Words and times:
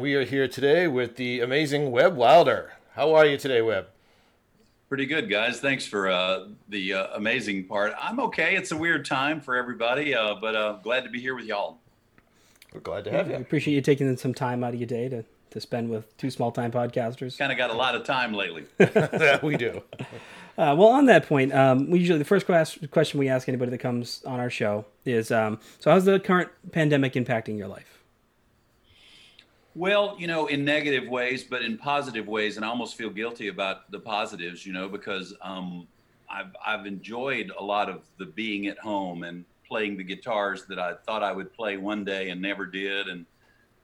We 0.00 0.14
are 0.14 0.24
here 0.24 0.46
today 0.46 0.86
with 0.86 1.16
the 1.16 1.40
amazing 1.40 1.90
Webb 1.90 2.14
Wilder. 2.14 2.70
How 2.94 3.16
are 3.16 3.26
you 3.26 3.36
today, 3.36 3.62
Webb? 3.62 3.88
Pretty 4.88 5.06
good, 5.06 5.28
guys. 5.28 5.58
Thanks 5.58 5.86
for 5.86 6.08
uh, 6.08 6.44
the 6.68 6.94
uh, 6.94 7.16
amazing 7.16 7.64
part. 7.64 7.94
I'm 8.00 8.20
okay. 8.20 8.54
It's 8.54 8.70
a 8.70 8.76
weird 8.76 9.04
time 9.04 9.40
for 9.40 9.56
everybody, 9.56 10.14
uh, 10.14 10.36
but 10.40 10.54
uh, 10.54 10.78
glad 10.84 11.02
to 11.02 11.10
be 11.10 11.20
here 11.20 11.34
with 11.34 11.46
y'all. 11.46 11.78
We're 12.72 12.78
glad 12.78 13.06
to 13.06 13.10
have 13.10 13.26
yeah, 13.26 13.32
you. 13.32 13.38
I 13.38 13.40
appreciate 13.40 13.74
you 13.74 13.80
taking 13.80 14.16
some 14.16 14.34
time 14.34 14.62
out 14.62 14.72
of 14.72 14.78
your 14.78 14.86
day 14.86 15.08
to, 15.08 15.24
to 15.50 15.60
spend 15.60 15.90
with 15.90 16.16
two 16.16 16.30
small 16.30 16.52
time 16.52 16.70
podcasters. 16.70 17.36
Kind 17.36 17.50
of 17.50 17.58
got 17.58 17.70
a 17.70 17.74
lot 17.74 17.96
of 17.96 18.04
time 18.04 18.32
lately. 18.32 18.66
yeah, 18.78 19.40
we 19.42 19.56
do. 19.56 19.82
Uh, 20.56 20.74
well, 20.76 20.88
on 20.88 21.06
that 21.06 21.24
point, 21.28 21.54
um, 21.54 21.88
we 21.88 22.00
usually 22.00 22.18
the 22.18 22.24
first 22.24 22.44
question 22.44 23.20
we 23.20 23.28
ask 23.28 23.48
anybody 23.48 23.70
that 23.70 23.78
comes 23.78 24.24
on 24.24 24.40
our 24.40 24.50
show 24.50 24.84
is, 25.04 25.30
um, 25.30 25.60
so 25.78 25.88
how's 25.88 26.04
the 26.04 26.18
current 26.18 26.50
pandemic 26.72 27.12
impacting 27.12 27.56
your 27.56 27.68
life? 27.68 27.97
Well, 29.78 30.16
you 30.18 30.26
know, 30.26 30.48
in 30.48 30.64
negative 30.64 31.08
ways, 31.08 31.44
but 31.44 31.62
in 31.62 31.78
positive 31.78 32.26
ways, 32.26 32.56
and 32.56 32.64
I 32.64 32.68
almost 32.68 32.96
feel 32.96 33.10
guilty 33.10 33.46
about 33.46 33.88
the 33.92 34.00
positives, 34.00 34.66
you 34.66 34.72
know, 34.72 34.88
because 34.88 35.36
um, 35.40 35.86
I've 36.28 36.50
I've 36.66 36.84
enjoyed 36.84 37.52
a 37.56 37.62
lot 37.62 37.88
of 37.88 38.02
the 38.18 38.26
being 38.26 38.66
at 38.66 38.76
home 38.76 39.22
and 39.22 39.44
playing 39.68 39.96
the 39.96 40.02
guitars 40.02 40.64
that 40.64 40.80
I 40.80 40.94
thought 41.06 41.22
I 41.22 41.30
would 41.30 41.52
play 41.52 41.76
one 41.76 42.04
day 42.04 42.30
and 42.30 42.42
never 42.42 42.66
did, 42.66 43.06
and 43.06 43.24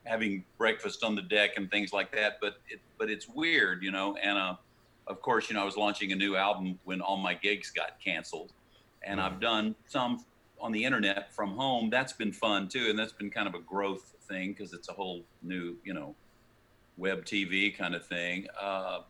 having 0.03 0.43
breakfast 0.59 1.05
on 1.05 1.15
the 1.15 1.23
deck 1.23 1.51
and 1.59 1.71
things 1.71 1.93
like 1.93 2.11
that. 2.11 2.39
But 2.41 2.57
it, 2.69 2.81
but 2.99 3.09
it's 3.09 3.29
weird, 3.29 3.85
you 3.85 3.93
know. 3.93 4.17
And 4.17 4.37
uh, 4.37 4.57
of 5.07 5.23
course, 5.23 5.49
you 5.49 5.55
know, 5.55 5.63
I 5.63 5.65
was 5.65 5.77
launching 5.77 6.11
a 6.11 6.17
new 6.17 6.35
album 6.35 6.77
when 6.83 7.03
all 7.03 7.19
my 7.19 7.35
gigs 7.35 7.71
got 7.71 8.01
canceled, 8.05 8.53
and 9.05 9.21
I've 9.21 9.39
done 9.39 9.77
some 9.87 10.25
on 10.61 10.73
the 10.73 10.85
internet 10.85 11.33
from 11.33 11.55
home. 11.55 11.89
That's 11.89 12.15
been 12.15 12.33
fun 12.33 12.67
too, 12.67 12.89
and 12.91 12.99
that's 12.99 13.13
been 13.13 13.31
kind 13.31 13.47
of 13.47 13.55
a 13.55 13.61
growth 13.61 14.14
thing 14.25 14.53
because 14.53 14.73
it's 14.73 14.89
a 14.89 14.93
whole 14.93 15.23
new, 15.43 15.77
you 15.85 15.95
know, 15.95 16.15
web 16.97 17.25
TV 17.25 17.77
kind 17.77 17.95
of 17.95 18.07
thing. 18.07 18.47
Uh, 18.61 19.01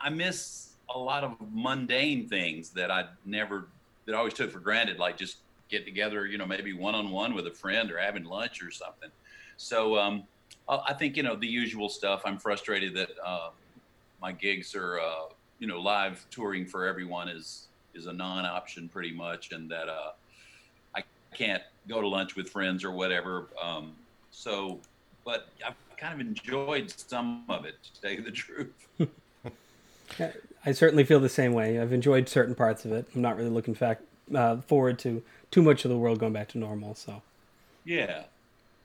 I 0.00 0.10
miss 0.10 0.74
a 0.94 0.98
lot 0.98 1.24
of 1.24 1.36
mundane 1.52 2.28
things 2.28 2.70
that 2.70 2.90
I 2.90 3.06
never, 3.24 3.68
that 4.04 4.14
I 4.14 4.18
always 4.18 4.34
took 4.34 4.50
for 4.50 4.60
granted, 4.60 4.98
like 4.98 5.16
just 5.16 5.38
get 5.68 5.84
together, 5.84 6.26
you 6.26 6.38
know, 6.38 6.46
maybe 6.46 6.72
one 6.72 6.94
on 6.94 7.10
one 7.10 7.34
with 7.34 7.46
a 7.46 7.50
friend 7.50 7.90
or 7.90 7.98
having 7.98 8.24
lunch 8.24 8.62
or 8.62 8.70
something. 8.70 9.10
So 9.56 9.98
um, 9.98 10.24
I 10.68 10.92
think, 10.94 11.16
you 11.16 11.22
know, 11.22 11.36
the 11.36 11.46
usual 11.46 11.88
stuff. 11.88 12.22
I'm 12.24 12.38
frustrated 12.38 12.94
that 12.94 13.10
uh, 13.24 13.50
my 14.20 14.32
gigs 14.32 14.74
are, 14.74 15.00
uh, 15.00 15.32
you 15.58 15.66
know, 15.66 15.80
live 15.80 16.26
touring 16.30 16.66
for 16.66 16.86
everyone 16.86 17.28
is 17.28 17.68
is 17.94 18.06
a 18.06 18.12
non-option 18.12 18.88
pretty 18.90 19.12
much, 19.12 19.52
and 19.52 19.70
that 19.70 19.88
uh, 19.88 20.10
I 20.94 21.02
can't 21.34 21.62
go 21.88 22.00
to 22.00 22.08
lunch 22.08 22.36
with 22.36 22.50
friends 22.50 22.84
or 22.84 22.90
whatever. 22.90 23.48
Um, 23.60 23.92
so, 24.36 24.78
but 25.24 25.48
I've 25.66 25.74
kind 25.96 26.12
of 26.12 26.20
enjoyed 26.20 26.90
some 26.90 27.44
of 27.48 27.64
it, 27.64 27.74
to 27.82 28.00
tell 28.00 28.10
you 28.12 28.22
the 28.22 28.30
truth. 28.30 28.86
I 30.66 30.72
certainly 30.72 31.04
feel 31.04 31.20
the 31.20 31.28
same 31.30 31.54
way. 31.54 31.80
I've 31.80 31.92
enjoyed 31.92 32.28
certain 32.28 32.54
parts 32.54 32.84
of 32.84 32.92
it. 32.92 33.06
I'm 33.14 33.22
not 33.22 33.38
really 33.38 33.48
looking 33.48 33.74
fact, 33.74 34.02
uh, 34.34 34.58
forward 34.58 34.98
to 35.00 35.22
too 35.50 35.62
much 35.62 35.86
of 35.86 35.90
the 35.90 35.96
world 35.96 36.18
going 36.18 36.34
back 36.34 36.48
to 36.48 36.58
normal. 36.58 36.94
So, 36.94 37.22
yeah, 37.84 38.24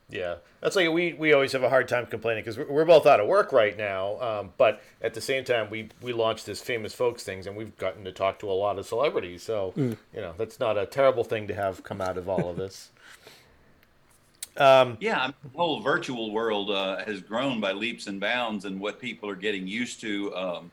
yeah, 0.08 0.36
that's 0.62 0.74
like 0.74 0.90
we 0.90 1.12
we 1.12 1.34
always 1.34 1.52
have 1.52 1.62
a 1.62 1.68
hard 1.68 1.86
time 1.86 2.06
complaining 2.06 2.44
because 2.44 2.56
we're, 2.56 2.70
we're 2.70 2.84
both 2.86 3.06
out 3.06 3.20
of 3.20 3.26
work 3.26 3.52
right 3.52 3.76
now. 3.76 4.20
Um, 4.20 4.52
but 4.56 4.80
at 5.02 5.12
the 5.12 5.20
same 5.20 5.44
time, 5.44 5.68
we 5.68 5.90
we 6.00 6.14
launched 6.14 6.46
this 6.46 6.62
famous 6.62 6.94
folks 6.94 7.24
things, 7.24 7.46
and 7.46 7.56
we've 7.56 7.76
gotten 7.76 8.04
to 8.04 8.12
talk 8.12 8.38
to 8.38 8.50
a 8.50 8.52
lot 8.52 8.78
of 8.78 8.86
celebrities. 8.86 9.42
So 9.42 9.74
mm. 9.76 9.98
you 10.14 10.20
know 10.22 10.32
that's 10.38 10.58
not 10.58 10.78
a 10.78 10.86
terrible 10.86 11.24
thing 11.24 11.46
to 11.48 11.54
have 11.54 11.82
come 11.82 12.00
out 12.00 12.16
of 12.16 12.28
all 12.28 12.48
of 12.48 12.56
this. 12.56 12.90
Um, 14.56 14.98
yeah, 15.00 15.20
I 15.20 15.26
mean, 15.26 15.34
the 15.44 15.58
whole 15.58 15.80
virtual 15.80 16.30
world 16.30 16.70
uh, 16.70 17.04
has 17.04 17.20
grown 17.20 17.60
by 17.60 17.72
leaps 17.72 18.06
and 18.06 18.20
bounds, 18.20 18.64
and 18.64 18.78
what 18.78 19.00
people 19.00 19.28
are 19.28 19.36
getting 19.36 19.66
used 19.66 20.00
to 20.02 20.34
um, 20.34 20.70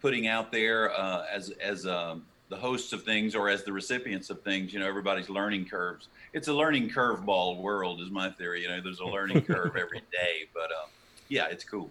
putting 0.00 0.26
out 0.26 0.50
there 0.50 0.92
uh, 0.98 1.26
as 1.30 1.50
as 1.62 1.86
um, 1.86 2.24
the 2.48 2.56
hosts 2.56 2.92
of 2.92 3.02
things 3.02 3.34
or 3.34 3.48
as 3.48 3.64
the 3.64 3.72
recipients 3.72 4.30
of 4.30 4.40
things. 4.42 4.72
You 4.72 4.80
know, 4.80 4.88
everybody's 4.88 5.28
learning 5.28 5.66
curves. 5.66 6.08
It's 6.32 6.48
a 6.48 6.52
learning 6.52 6.90
curveball 6.90 7.58
world, 7.58 8.00
is 8.00 8.10
my 8.10 8.30
theory. 8.30 8.62
You 8.62 8.68
know, 8.68 8.80
there's 8.80 9.00
a 9.00 9.06
learning 9.06 9.42
curve 9.46 9.76
every 9.76 10.00
day, 10.10 10.48
but 10.54 10.70
uh, 10.70 10.88
yeah, 11.28 11.46
it's 11.46 11.64
cool. 11.64 11.90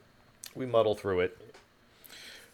We 0.55 0.65
muddle 0.65 0.95
through 0.95 1.21
it. 1.21 1.37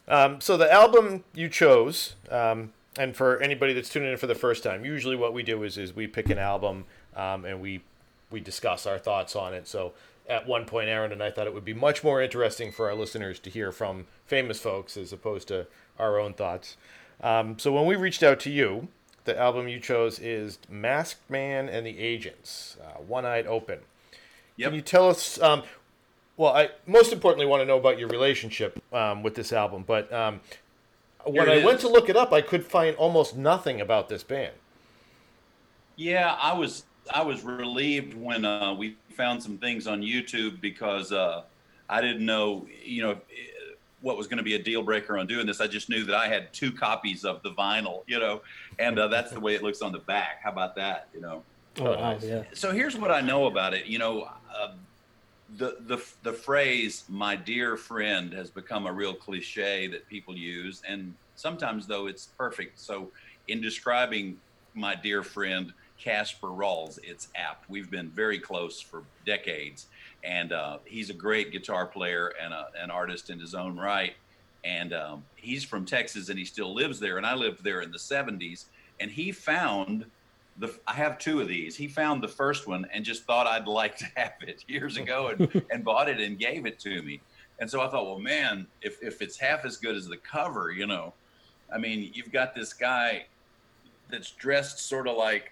Um, 0.09 0.39
so 0.39 0.55
the 0.55 0.71
album 0.71 1.23
you 1.33 1.49
chose, 1.49 2.15
um, 2.29 2.71
and 2.97 3.15
for 3.15 3.39
anybody 3.41 3.73
that's 3.73 3.89
tuning 3.89 4.11
in 4.11 4.17
for 4.17 4.27
the 4.27 4.35
first 4.35 4.63
time, 4.63 4.85
usually 4.85 5.15
what 5.15 5.33
we 5.33 5.43
do 5.43 5.63
is 5.63 5.77
is 5.77 5.95
we 5.95 6.07
pick 6.07 6.29
an 6.29 6.37
album 6.37 6.85
um, 7.15 7.43
and 7.45 7.61
we 7.61 7.81
we 8.29 8.39
discuss 8.39 8.85
our 8.85 8.99
thoughts 8.99 9.35
on 9.35 9.53
it. 9.53 9.67
So 9.67 9.93
at 10.27 10.47
one 10.47 10.65
point, 10.65 10.89
Aaron 10.89 11.11
and 11.11 11.23
I 11.23 11.31
thought 11.31 11.47
it 11.47 11.53
would 11.53 11.65
be 11.65 11.73
much 11.73 12.03
more 12.03 12.21
interesting 12.21 12.71
for 12.71 12.87
our 12.89 12.95
listeners 12.95 13.39
to 13.39 13.49
hear 13.49 13.71
from 13.71 14.07
famous 14.25 14.59
folks 14.59 14.97
as 14.97 15.13
opposed 15.13 15.47
to 15.49 15.67
our 15.97 16.19
own 16.19 16.33
thoughts. 16.33 16.77
Um, 17.21 17.57
so 17.57 17.71
when 17.71 17.85
we 17.85 17.95
reached 17.95 18.23
out 18.23 18.39
to 18.41 18.49
you, 18.49 18.89
the 19.23 19.37
album 19.37 19.67
you 19.67 19.79
chose 19.79 20.19
is 20.19 20.59
Masked 20.69 21.29
Man 21.29 21.67
and 21.69 21.85
the 21.85 21.99
Agents, 21.99 22.77
uh, 22.81 22.99
One 23.01 23.25
Eyed 23.25 23.47
Open. 23.47 23.79
Yep. 24.57 24.69
Can 24.69 24.75
you 24.75 24.81
tell 24.81 25.09
us? 25.09 25.39
Um, 25.41 25.63
well, 26.37 26.55
I 26.55 26.69
most 26.85 27.11
importantly 27.11 27.45
want 27.45 27.61
to 27.61 27.65
know 27.65 27.77
about 27.77 27.99
your 27.99 28.09
relationship 28.09 28.81
um, 28.93 29.23
with 29.23 29.35
this 29.35 29.51
album. 29.51 29.83
But 29.85 30.11
um, 30.13 30.39
when 31.25 31.49
I 31.49 31.55
is. 31.55 31.65
went 31.65 31.79
to 31.81 31.89
look 31.89 32.09
it 32.09 32.15
up, 32.15 32.31
I 32.31 32.41
could 32.41 32.65
find 32.65 32.95
almost 32.95 33.35
nothing 33.35 33.81
about 33.81 34.09
this 34.09 34.23
band. 34.23 34.53
Yeah, 35.95 36.37
I 36.39 36.53
was 36.53 36.85
I 37.13 37.21
was 37.21 37.43
relieved 37.43 38.13
when 38.13 38.45
uh, 38.45 38.73
we 38.73 38.95
found 39.11 39.41
some 39.41 39.57
things 39.57 39.87
on 39.87 40.01
YouTube 40.01 40.61
because 40.61 41.11
uh, 41.11 41.43
I 41.89 42.01
didn't 42.01 42.25
know, 42.25 42.67
you 42.83 43.03
know, 43.03 43.17
what 44.01 44.17
was 44.17 44.27
going 44.27 44.37
to 44.37 44.43
be 44.43 44.55
a 44.55 44.61
deal 44.61 44.83
breaker 44.83 45.17
on 45.17 45.27
doing 45.27 45.47
this. 45.47 45.59
I 45.59 45.67
just 45.67 45.89
knew 45.89 46.03
that 46.05 46.15
I 46.15 46.27
had 46.27 46.53
two 46.53 46.71
copies 46.71 47.25
of 47.25 47.41
the 47.43 47.51
vinyl, 47.51 48.03
you 48.07 48.19
know, 48.19 48.41
and 48.79 48.99
uh, 48.99 49.07
that's 49.07 49.31
the 49.31 49.39
way 49.39 49.55
it 49.55 49.63
looks 49.63 49.81
on 49.81 49.91
the 49.91 49.99
back. 49.99 50.39
How 50.43 50.51
about 50.51 50.75
that, 50.75 51.07
you 51.13 51.21
know? 51.21 51.43
Oh, 51.79 51.91
wow, 51.91 52.17
yeah. 52.21 52.43
So 52.53 52.71
here's 52.71 52.95
what 52.95 53.11
I 53.11 53.21
know 53.21 53.47
about 53.47 53.73
it. 53.73 53.85
You 53.85 53.99
know, 53.99 54.29
uh, 54.55 54.73
the 55.57 55.77
the 55.87 56.03
the 56.23 56.33
phrase 56.33 57.05
"my 57.07 57.35
dear 57.35 57.77
friend" 57.77 58.33
has 58.33 58.49
become 58.49 58.87
a 58.87 58.91
real 58.91 59.13
cliche 59.13 59.87
that 59.87 60.07
people 60.09 60.35
use, 60.35 60.81
and 60.87 61.13
sometimes 61.35 61.87
though 61.87 62.07
it's 62.07 62.25
perfect. 62.37 62.79
So 62.79 63.11
in 63.47 63.61
describing 63.61 64.37
my 64.73 64.95
dear 64.95 65.23
friend 65.23 65.73
Casper 65.97 66.47
Rawls. 66.47 66.99
It's 67.03 67.29
apt. 67.35 67.69
We've 67.69 67.89
been 67.89 68.09
very 68.09 68.39
close 68.39 68.79
for 68.79 69.03
decades, 69.25 69.87
and 70.23 70.51
uh, 70.51 70.77
he's 70.85 71.09
a 71.09 71.13
great 71.13 71.51
guitar 71.51 71.85
player 71.85 72.33
and 72.41 72.53
a, 72.53 72.67
an 72.79 72.91
artist 72.91 73.29
in 73.29 73.39
his 73.39 73.53
own 73.55 73.77
right. 73.77 74.13
And 74.63 74.93
um, 74.93 75.23
he's 75.35 75.63
from 75.63 75.85
Texas, 75.85 76.29
and 76.29 76.37
he 76.37 76.45
still 76.45 76.73
lives 76.73 76.99
there. 76.99 77.17
And 77.17 77.25
I 77.25 77.35
lived 77.35 77.63
there 77.63 77.81
in 77.81 77.91
the 77.91 77.97
'70s, 77.97 78.65
and 78.99 79.09
he 79.09 79.31
found 79.31 80.05
the. 80.57 80.73
I 80.87 80.93
have 80.93 81.19
two 81.19 81.41
of 81.41 81.47
these. 81.47 81.75
He 81.75 81.87
found 81.87 82.21
the 82.21 82.27
first 82.27 82.67
one 82.67 82.85
and 82.93 83.03
just 83.03 83.23
thought 83.23 83.47
I'd 83.47 83.67
like 83.67 83.97
to 83.97 84.05
have 84.15 84.33
it 84.41 84.63
years 84.67 84.97
ago, 84.97 85.27
and, 85.27 85.65
and 85.71 85.83
bought 85.83 86.09
it 86.09 86.19
and 86.19 86.37
gave 86.37 86.65
it 86.65 86.79
to 86.79 87.01
me. 87.01 87.21
And 87.59 87.69
so 87.69 87.81
I 87.81 87.89
thought, 87.89 88.05
well, 88.05 88.19
man, 88.19 88.67
if 88.81 89.01
if 89.01 89.21
it's 89.21 89.37
half 89.37 89.65
as 89.65 89.77
good 89.77 89.95
as 89.95 90.07
the 90.07 90.17
cover, 90.17 90.71
you 90.71 90.85
know, 90.85 91.13
I 91.73 91.77
mean, 91.77 92.11
you've 92.13 92.31
got 92.31 92.53
this 92.53 92.73
guy 92.73 93.25
that's 94.09 94.31
dressed 94.31 94.79
sort 94.79 95.07
of 95.07 95.17
like 95.17 95.51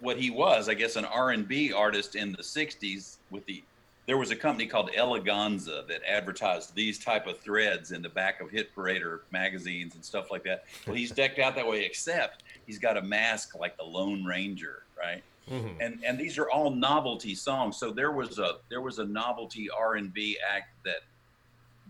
what 0.00 0.18
he 0.18 0.30
was, 0.30 0.68
I 0.68 0.74
guess, 0.74 0.96
an 0.96 1.04
R 1.04 1.30
and 1.30 1.46
B 1.46 1.72
artist 1.72 2.16
in 2.16 2.32
the 2.32 2.42
'60s. 2.42 3.16
With 3.30 3.46
the 3.46 3.62
there 4.06 4.18
was 4.18 4.30
a 4.30 4.36
company 4.36 4.66
called 4.66 4.90
Eleganza 4.96 5.86
that 5.86 6.00
advertised 6.04 6.74
these 6.74 6.98
type 6.98 7.26
of 7.26 7.38
threads 7.38 7.92
in 7.92 8.02
the 8.02 8.08
back 8.08 8.40
of 8.40 8.50
hit 8.50 8.74
parader 8.74 9.20
magazines 9.30 9.94
and 9.94 10.04
stuff 10.04 10.30
like 10.30 10.42
that. 10.42 10.64
Well, 10.86 10.96
he's 10.96 11.12
decked 11.12 11.38
out 11.38 11.54
that 11.54 11.66
way, 11.66 11.84
except 11.84 12.42
he's 12.66 12.78
got 12.78 12.96
a 12.96 13.02
mask 13.02 13.56
like 13.56 13.76
the 13.76 13.84
Lone 13.84 14.24
Ranger, 14.24 14.82
right? 14.98 15.22
Mm-hmm. 15.50 15.80
And 15.80 16.04
and 16.04 16.18
these 16.18 16.38
are 16.38 16.50
all 16.50 16.70
novelty 16.70 17.34
songs. 17.34 17.76
So 17.76 17.92
there 17.92 18.12
was 18.12 18.38
a 18.38 18.58
there 18.68 18.80
was 18.80 18.98
a 18.98 19.04
novelty 19.04 19.68
R 19.70 19.94
and 19.96 20.12
B 20.12 20.38
act 20.56 20.70
that 20.84 21.02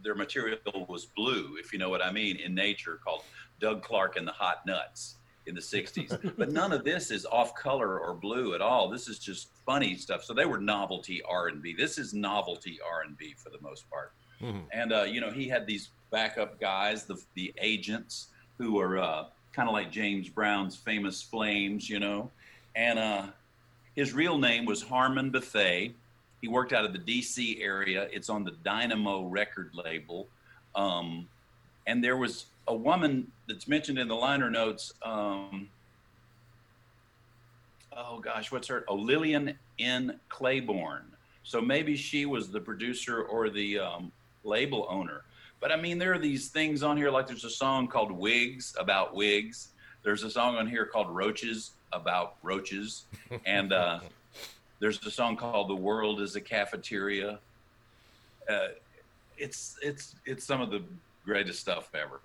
their 0.02 0.14
material 0.14 0.58
was 0.88 1.06
blue, 1.06 1.56
if 1.58 1.72
you 1.72 1.78
know 1.78 1.90
what 1.90 2.02
I 2.02 2.10
mean, 2.10 2.36
in 2.36 2.54
nature, 2.54 2.98
called 3.04 3.22
Doug 3.60 3.82
Clark 3.82 4.16
and 4.16 4.26
the 4.26 4.32
Hot 4.32 4.64
Nuts 4.66 5.16
in 5.50 5.54
the 5.54 5.60
60s 5.60 6.32
but 6.38 6.50
none 6.50 6.72
of 6.72 6.84
this 6.84 7.10
is 7.10 7.26
off 7.26 7.54
color 7.54 7.98
or 7.98 8.14
blue 8.14 8.54
at 8.54 8.62
all. 8.62 8.88
This 8.88 9.08
is 9.08 9.18
just 9.18 9.48
funny 9.66 9.96
stuff. 9.96 10.24
So 10.24 10.32
they 10.32 10.46
were 10.46 10.58
novelty 10.58 11.20
r&b 11.28 11.74
this 11.74 11.98
is 11.98 12.14
novelty 12.14 12.78
r&b 12.80 13.34
for 13.36 13.50
the 13.50 13.60
most 13.60 13.90
part. 13.90 14.12
Mm-hmm. 14.40 14.60
and 14.72 14.92
uh, 14.92 15.02
you 15.02 15.20
know 15.20 15.30
he 15.30 15.48
had 15.48 15.66
these 15.66 15.90
backup 16.10 16.58
guys 16.58 17.04
the, 17.04 17.20
the 17.34 17.52
agents 17.60 18.28
who 18.56 18.78
are 18.80 18.96
uh, 18.98 19.24
kind 19.52 19.68
of 19.68 19.74
like 19.74 19.92
james 19.92 20.30
brown's 20.30 20.76
famous 20.76 21.20
flames 21.20 21.90
you 21.90 22.00
know? 22.00 22.30
And 22.74 22.98
uh, 22.98 23.26
his 23.96 24.14
real 24.14 24.38
name 24.38 24.64
was 24.64 24.80
harmon 24.80 25.30
Bethea. 25.30 25.90
He 26.40 26.48
worked 26.48 26.72
out 26.72 26.84
of 26.86 26.92
the 26.94 27.00
dc 27.00 27.60
area. 27.60 28.08
It's 28.12 28.30
on 28.30 28.44
the 28.44 28.52
dynamo 28.64 29.26
record 29.26 29.72
label. 29.74 30.28
Um, 30.74 31.28
and 31.86 32.02
there 32.04 32.16
was 32.16 32.46
a 32.70 32.74
woman 32.74 33.26
that's 33.48 33.66
mentioned 33.66 33.98
in 33.98 34.06
the 34.06 34.14
liner 34.14 34.48
notes. 34.48 34.94
Um, 35.02 35.68
oh 37.96 38.20
gosh, 38.20 38.52
what's 38.52 38.68
her? 38.68 38.84
Oh, 38.86 38.94
Lillian 38.94 39.58
N. 39.80 40.20
Claiborne. 40.28 41.06
So 41.42 41.60
maybe 41.60 41.96
she 41.96 42.26
was 42.26 42.50
the 42.50 42.60
producer 42.60 43.22
or 43.24 43.50
the 43.50 43.80
um, 43.80 44.12
label 44.44 44.86
owner. 44.88 45.22
But 45.60 45.72
I 45.72 45.76
mean, 45.76 45.98
there 45.98 46.12
are 46.14 46.18
these 46.18 46.48
things 46.48 46.84
on 46.84 46.96
here, 46.96 47.10
like 47.10 47.26
there's 47.26 47.44
a 47.44 47.50
song 47.50 47.88
called 47.88 48.12
Wigs 48.12 48.76
about 48.78 49.16
wigs. 49.16 49.70
There's 50.04 50.22
a 50.22 50.30
song 50.30 50.56
on 50.56 50.68
here 50.68 50.86
called 50.86 51.10
Roaches 51.10 51.72
about 51.92 52.36
roaches. 52.42 53.04
And 53.46 53.72
uh, 53.72 54.00
there's 54.78 55.04
a 55.04 55.10
song 55.10 55.36
called 55.36 55.68
The 55.68 55.74
World 55.74 56.20
is 56.20 56.36
a 56.36 56.40
Cafeteria. 56.40 57.40
Uh, 58.48 58.68
it's, 59.36 59.76
it's, 59.82 60.14
it's 60.24 60.44
some 60.44 60.60
of 60.60 60.70
the 60.70 60.82
greatest 61.24 61.60
stuff 61.60 61.90
ever. 61.94 62.20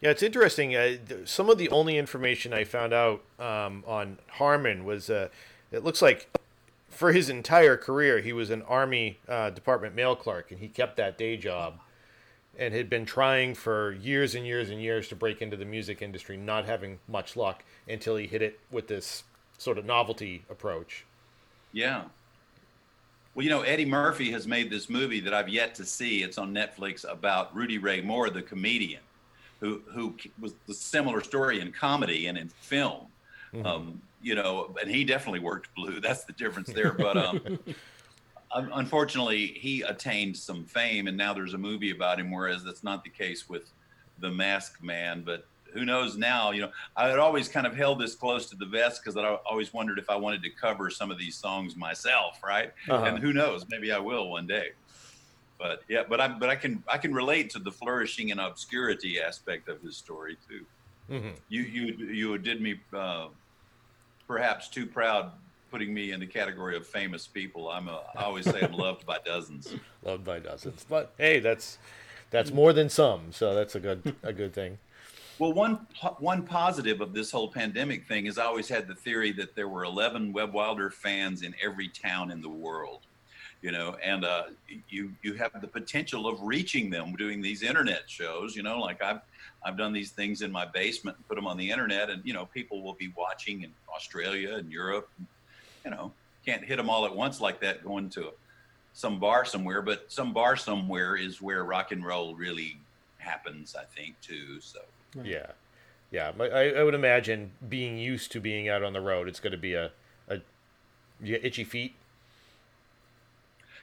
Yeah, 0.00 0.10
it's 0.10 0.22
interesting. 0.22 0.74
Uh, 0.74 0.96
some 1.24 1.48
of 1.48 1.58
the 1.58 1.68
only 1.70 1.96
information 1.96 2.52
I 2.52 2.64
found 2.64 2.92
out 2.92 3.22
um, 3.38 3.84
on 3.86 4.18
Harmon 4.32 4.84
was 4.84 5.08
uh, 5.08 5.28
it 5.70 5.84
looks 5.84 6.02
like 6.02 6.28
for 6.88 7.12
his 7.12 7.30
entire 7.30 7.76
career 7.76 8.20
he 8.20 8.32
was 8.32 8.50
an 8.50 8.62
Army 8.62 9.18
uh, 9.28 9.50
Department 9.50 9.94
mail 9.94 10.16
clerk, 10.16 10.50
and 10.50 10.60
he 10.60 10.68
kept 10.68 10.96
that 10.96 11.16
day 11.16 11.36
job, 11.36 11.78
and 12.58 12.74
had 12.74 12.90
been 12.90 13.06
trying 13.06 13.54
for 13.54 13.92
years 13.92 14.34
and 14.34 14.46
years 14.46 14.70
and 14.70 14.82
years 14.82 15.08
to 15.08 15.16
break 15.16 15.40
into 15.40 15.56
the 15.56 15.64
music 15.64 16.02
industry, 16.02 16.36
not 16.36 16.66
having 16.66 16.98
much 17.08 17.36
luck 17.36 17.64
until 17.88 18.16
he 18.16 18.26
hit 18.26 18.42
it 18.42 18.60
with 18.70 18.88
this 18.88 19.24
sort 19.56 19.78
of 19.78 19.84
novelty 19.84 20.44
approach. 20.50 21.06
Yeah. 21.72 22.04
Well, 23.34 23.44
you 23.44 23.50
know, 23.50 23.62
Eddie 23.62 23.86
Murphy 23.86 24.30
has 24.32 24.46
made 24.46 24.68
this 24.68 24.90
movie 24.90 25.20
that 25.20 25.32
I've 25.32 25.48
yet 25.48 25.74
to 25.76 25.86
see. 25.86 26.22
It's 26.22 26.36
on 26.36 26.52
Netflix 26.52 27.10
about 27.10 27.54
Rudy 27.56 27.78
Ray 27.78 28.02
Moore, 28.02 28.28
the 28.28 28.42
comedian 28.42 29.00
who 29.62 29.80
who 29.86 30.14
was 30.40 30.54
the 30.66 30.74
similar 30.74 31.22
story 31.22 31.60
in 31.60 31.72
comedy 31.72 32.26
and 32.26 32.36
in 32.36 32.48
film. 32.48 33.06
Mm-hmm. 33.54 33.64
Um, 33.64 34.02
you 34.20 34.34
know, 34.34 34.74
and 34.80 34.90
he 34.90 35.04
definitely 35.04 35.40
worked 35.40 35.74
blue. 35.74 36.00
That's 36.02 36.24
the 36.24 36.32
difference 36.32 36.68
there. 36.72 36.92
But 36.92 37.16
um, 37.16 37.58
unfortunately, 38.52 39.46
he 39.46 39.82
attained 39.82 40.36
some 40.36 40.64
fame, 40.64 41.06
and 41.06 41.16
now 41.16 41.32
there's 41.32 41.54
a 41.54 41.58
movie 41.58 41.92
about 41.92 42.18
him. 42.18 42.30
Whereas 42.30 42.64
that's 42.64 42.82
not 42.82 43.04
the 43.04 43.10
case 43.10 43.48
with 43.48 43.70
the 44.18 44.30
Mask 44.30 44.82
Man. 44.82 45.22
But 45.24 45.46
who 45.72 45.84
knows 45.84 46.16
now? 46.16 46.50
You 46.50 46.62
know, 46.62 46.70
I 46.96 47.08
had 47.08 47.20
always 47.20 47.48
kind 47.48 47.66
of 47.66 47.76
held 47.76 48.00
this 48.00 48.16
close 48.16 48.50
to 48.50 48.56
the 48.56 48.66
vest 48.66 49.02
because 49.02 49.16
I 49.16 49.36
always 49.48 49.72
wondered 49.72 49.98
if 49.98 50.10
I 50.10 50.16
wanted 50.16 50.42
to 50.42 50.50
cover 50.50 50.90
some 50.90 51.10
of 51.10 51.18
these 51.18 51.36
songs 51.36 51.76
myself, 51.76 52.40
right? 52.44 52.72
Uh-huh. 52.88 53.04
And 53.04 53.18
who 53.18 53.32
knows? 53.32 53.64
Maybe 53.70 53.92
I 53.92 53.98
will 53.98 54.30
one 54.30 54.46
day 54.48 54.70
but 55.62 55.82
yeah, 55.88 56.02
but 56.08 56.20
I 56.20 56.26
but 56.26 56.48
I 56.50 56.56
can 56.56 56.82
I 56.92 56.98
can 56.98 57.14
relate 57.14 57.48
to 57.50 57.60
the 57.60 57.70
flourishing 57.70 58.32
and 58.32 58.40
obscurity 58.40 59.20
aspect 59.20 59.68
of 59.68 59.80
his 59.80 59.96
story 59.96 60.36
too. 60.48 60.66
Mm-hmm. 61.08 61.28
You 61.48 61.62
you 61.62 61.84
you 62.06 62.38
did 62.38 62.60
me 62.60 62.80
uh, 62.92 63.28
perhaps 64.26 64.68
too 64.68 64.86
proud 64.86 65.30
putting 65.70 65.94
me 65.94 66.10
in 66.10 66.18
the 66.18 66.26
category 66.26 66.76
of 66.76 66.84
famous 66.84 67.28
people. 67.28 67.70
I'm 67.70 67.88
a, 67.88 68.02
I 68.16 68.24
always 68.24 68.44
say 68.44 68.60
I'm 68.60 68.72
loved 68.72 69.06
by 69.06 69.18
dozens. 69.24 69.74
Loved 70.04 70.24
by 70.24 70.40
dozens, 70.40 70.84
but 70.88 71.14
hey, 71.16 71.38
that's 71.38 71.78
that's 72.30 72.50
more 72.50 72.72
than 72.72 72.88
some, 72.88 73.30
so 73.30 73.54
that's 73.54 73.76
a 73.76 73.80
good 73.80 74.16
a 74.24 74.32
good 74.32 74.52
thing. 74.52 74.78
Well, 75.38 75.52
one 75.52 75.86
one 76.18 76.42
positive 76.42 77.00
of 77.00 77.14
this 77.14 77.30
whole 77.30 77.48
pandemic 77.48 78.08
thing 78.08 78.26
is 78.26 78.36
I 78.36 78.46
always 78.46 78.68
had 78.68 78.88
the 78.88 78.96
theory 78.96 79.30
that 79.32 79.54
there 79.54 79.68
were 79.68 79.84
11 79.84 80.32
Webb 80.32 80.52
Wilder 80.54 80.90
fans 80.90 81.42
in 81.42 81.54
every 81.64 81.88
town 81.88 82.32
in 82.32 82.40
the 82.40 82.48
world 82.48 83.02
you 83.62 83.70
know, 83.70 83.96
and 84.02 84.24
uh, 84.24 84.44
you 84.88 85.12
you 85.22 85.34
have 85.34 85.60
the 85.60 85.68
potential 85.68 86.26
of 86.26 86.42
reaching 86.42 86.90
them 86.90 87.14
doing 87.14 87.40
these 87.40 87.62
internet 87.62 88.02
shows. 88.10 88.56
You 88.56 88.64
know, 88.64 88.80
like 88.80 89.00
I've 89.00 89.20
I've 89.64 89.78
done 89.78 89.92
these 89.92 90.10
things 90.10 90.42
in 90.42 90.50
my 90.50 90.66
basement 90.66 91.16
and 91.16 91.28
put 91.28 91.36
them 91.36 91.46
on 91.46 91.56
the 91.56 91.70
internet, 91.70 92.10
and 92.10 92.20
you 92.24 92.34
know, 92.34 92.46
people 92.46 92.82
will 92.82 92.94
be 92.94 93.12
watching 93.16 93.62
in 93.62 93.70
Australia 93.94 94.56
and 94.56 94.70
Europe. 94.70 95.08
And, 95.16 95.26
you 95.84 95.90
know, 95.92 96.12
can't 96.44 96.64
hit 96.64 96.76
them 96.76 96.90
all 96.90 97.06
at 97.06 97.14
once 97.14 97.40
like 97.40 97.60
that 97.60 97.84
going 97.84 98.10
to 98.10 98.32
some 98.92 99.18
bar 99.18 99.44
somewhere, 99.44 99.80
but 99.80 100.04
some 100.08 100.32
bar 100.32 100.56
somewhere 100.56 101.16
is 101.16 101.40
where 101.40 101.64
rock 101.64 101.92
and 101.92 102.04
roll 102.04 102.34
really 102.34 102.78
happens, 103.18 103.74
I 103.78 103.84
think, 103.84 104.20
too. 104.20 104.60
So 104.60 104.80
yeah, 105.22 105.46
yeah, 106.10 106.32
I, 106.38 106.72
I 106.72 106.82
would 106.82 106.94
imagine 106.94 107.52
being 107.68 107.96
used 107.96 108.32
to 108.32 108.40
being 108.40 108.68
out 108.68 108.82
on 108.82 108.92
the 108.92 109.00
road, 109.00 109.28
it's 109.28 109.40
going 109.40 109.52
to 109.52 109.58
be 109.58 109.74
a 109.74 109.92
a 110.28 110.40
itchy 111.22 111.62
feet 111.62 111.94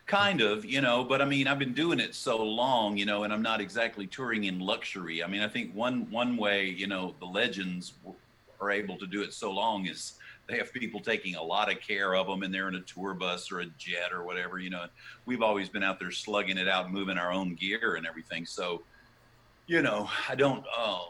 kind 0.10 0.42
of 0.42 0.66
you 0.66 0.82
know 0.82 1.04
but 1.04 1.22
i 1.22 1.26
mean 1.26 1.46
i've 1.46 1.60
been 1.60 1.72
doing 1.72 2.00
it 2.00 2.16
so 2.16 2.44
long 2.44 2.98
you 2.98 3.06
know 3.06 3.26
and 3.26 3.32
i'm 3.32 3.44
not 3.44 3.62
exactly 3.62 4.08
touring 4.08 4.46
in 4.46 4.60
luxury. 4.60 5.24
I 5.24 5.28
mean 5.28 5.42
i 5.42 5.48
think 5.48 5.72
one 5.76 6.10
one 6.10 6.36
way 6.36 6.66
you 6.66 6.88
know 6.88 7.14
the 7.20 7.28
legends 7.28 7.94
are 8.60 8.72
able 8.72 8.98
to 8.98 9.06
do 9.06 9.22
it 9.22 9.34
so 9.34 9.52
long 9.52 9.86
is 9.86 10.14
they 10.48 10.58
have 10.58 10.74
people 10.74 11.00
taking 11.00 11.36
a 11.36 11.44
lot 11.44 11.72
of 11.72 11.80
care 11.80 12.16
of 12.16 12.26
them 12.26 12.42
and 12.42 12.52
they're 12.52 12.68
in 12.68 12.74
a 12.74 12.82
tour 12.82 13.14
bus 13.14 13.52
or 13.52 13.60
a 13.60 13.68
jet 13.78 14.12
or 14.12 14.24
whatever 14.24 14.58
you 14.58 14.72
know 14.72 14.86
we've 15.28 15.44
always 15.44 15.70
been 15.70 15.84
out 15.84 16.00
there 16.00 16.10
slugging 16.10 16.58
it 16.58 16.68
out 16.68 16.92
moving 16.92 17.20
our 17.20 17.32
own 17.32 17.54
gear 17.54 17.94
and 17.94 18.08
everything. 18.08 18.48
So 18.48 18.82
you 19.68 19.84
know 19.84 20.10
i 20.28 20.34
don't 20.34 20.66
uh, 20.76 21.02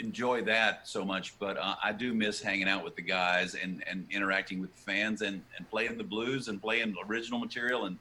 enjoy 0.00 0.42
that 0.42 0.88
so 0.88 1.04
much, 1.04 1.38
but 1.38 1.56
uh, 1.56 1.76
I 1.82 1.92
do 1.92 2.12
miss 2.12 2.40
hanging 2.40 2.68
out 2.68 2.82
with 2.82 2.96
the 2.96 3.02
guys 3.02 3.54
and, 3.54 3.84
and 3.86 4.06
interacting 4.10 4.60
with 4.60 4.74
the 4.74 4.82
fans 4.82 5.22
and, 5.22 5.42
and 5.56 5.70
playing 5.70 5.98
the 5.98 6.04
blues 6.04 6.48
and 6.48 6.60
playing 6.60 6.96
original 7.06 7.38
material 7.38 7.84
and 7.84 7.98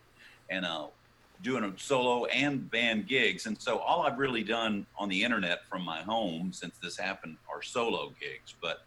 and 0.50 0.66
uh, 0.66 0.88
doing 1.44 1.64
a 1.64 1.74
solo 1.78 2.26
and 2.26 2.70
band 2.72 3.08
gigs. 3.08 3.46
And 3.46 3.60
so 3.62 3.78
all 3.78 4.02
I've 4.02 4.18
really 4.18 4.44
done 4.44 4.86
on 4.98 5.10
the 5.10 5.24
internet 5.24 5.66
from 5.70 5.84
my 5.84 6.02
home 6.02 6.52
since 6.52 6.76
this 6.82 6.98
happened 6.98 7.38
are 7.54 7.62
solo 7.62 8.12
gigs. 8.20 8.56
But 8.60 8.82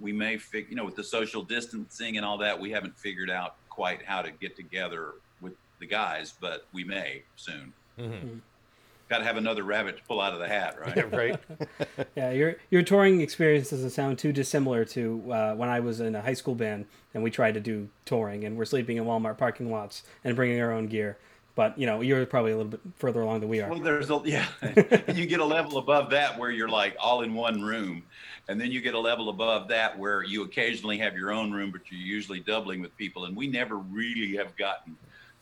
we 0.00 0.12
may 0.12 0.38
figure, 0.38 0.70
you 0.70 0.76
know, 0.76 0.84
with 0.84 0.96
the 0.96 1.04
social 1.04 1.42
distancing 1.42 2.16
and 2.16 2.24
all 2.24 2.38
that, 2.38 2.58
we 2.58 2.70
haven't 2.70 2.98
figured 2.98 3.30
out 3.30 3.56
quite 3.68 4.02
how 4.04 4.22
to 4.22 4.30
get 4.30 4.56
together 4.56 5.12
with 5.40 5.52
the 5.80 5.86
guys, 5.86 6.32
but 6.40 6.66
we 6.72 6.82
may 6.82 7.22
soon. 7.36 7.72
Mm-hmm. 7.98 8.38
Got 9.12 9.18
to 9.18 9.24
have 9.24 9.36
another 9.36 9.62
rabbit 9.62 9.98
to 9.98 10.02
pull 10.04 10.22
out 10.22 10.32
of 10.32 10.38
the 10.38 10.48
hat, 10.48 10.80
right? 10.80 10.96
Yeah, 10.96 11.02
right. 11.12 11.40
yeah, 12.16 12.30
your 12.30 12.56
your 12.70 12.82
touring 12.82 13.20
experience 13.20 13.68
doesn't 13.70 13.90
sound 13.90 14.18
too 14.18 14.32
dissimilar 14.32 14.86
to 14.86 15.22
uh, 15.30 15.54
when 15.54 15.68
I 15.68 15.80
was 15.80 16.00
in 16.00 16.14
a 16.14 16.22
high 16.22 16.32
school 16.32 16.54
band 16.54 16.86
and 17.12 17.22
we 17.22 17.30
tried 17.30 17.52
to 17.54 17.60
do 17.60 17.88
touring 18.06 18.44
and 18.44 18.56
we're 18.56 18.64
sleeping 18.64 18.96
in 18.96 19.04
Walmart 19.04 19.36
parking 19.36 19.70
lots 19.70 20.04
and 20.24 20.34
bringing 20.34 20.60
our 20.62 20.72
own 20.72 20.86
gear. 20.86 21.18
But 21.54 21.78
you 21.78 21.84
know, 21.84 22.00
you're 22.00 22.24
probably 22.24 22.52
a 22.52 22.56
little 22.56 22.70
bit 22.70 22.80
further 22.96 23.20
along 23.20 23.40
than 23.40 23.50
we 23.50 23.60
are. 23.60 23.68
Well, 23.68 23.80
there's 23.80 24.08
a 24.08 24.22
yeah, 24.24 24.46
you 25.12 25.26
get 25.26 25.40
a 25.40 25.44
level 25.44 25.76
above 25.76 26.08
that 26.10 26.38
where 26.38 26.50
you're 26.50 26.70
like 26.70 26.96
all 26.98 27.20
in 27.20 27.34
one 27.34 27.60
room, 27.60 28.04
and 28.48 28.58
then 28.58 28.72
you 28.72 28.80
get 28.80 28.94
a 28.94 28.98
level 28.98 29.28
above 29.28 29.68
that 29.68 29.98
where 29.98 30.22
you 30.22 30.42
occasionally 30.44 30.96
have 30.96 31.14
your 31.14 31.30
own 31.30 31.52
room, 31.52 31.70
but 31.70 31.82
you're 31.90 32.00
usually 32.00 32.40
doubling 32.40 32.80
with 32.80 32.96
people. 32.96 33.26
And 33.26 33.36
we 33.36 33.46
never 33.46 33.76
really 33.76 34.34
have 34.36 34.56
gotten 34.56 34.96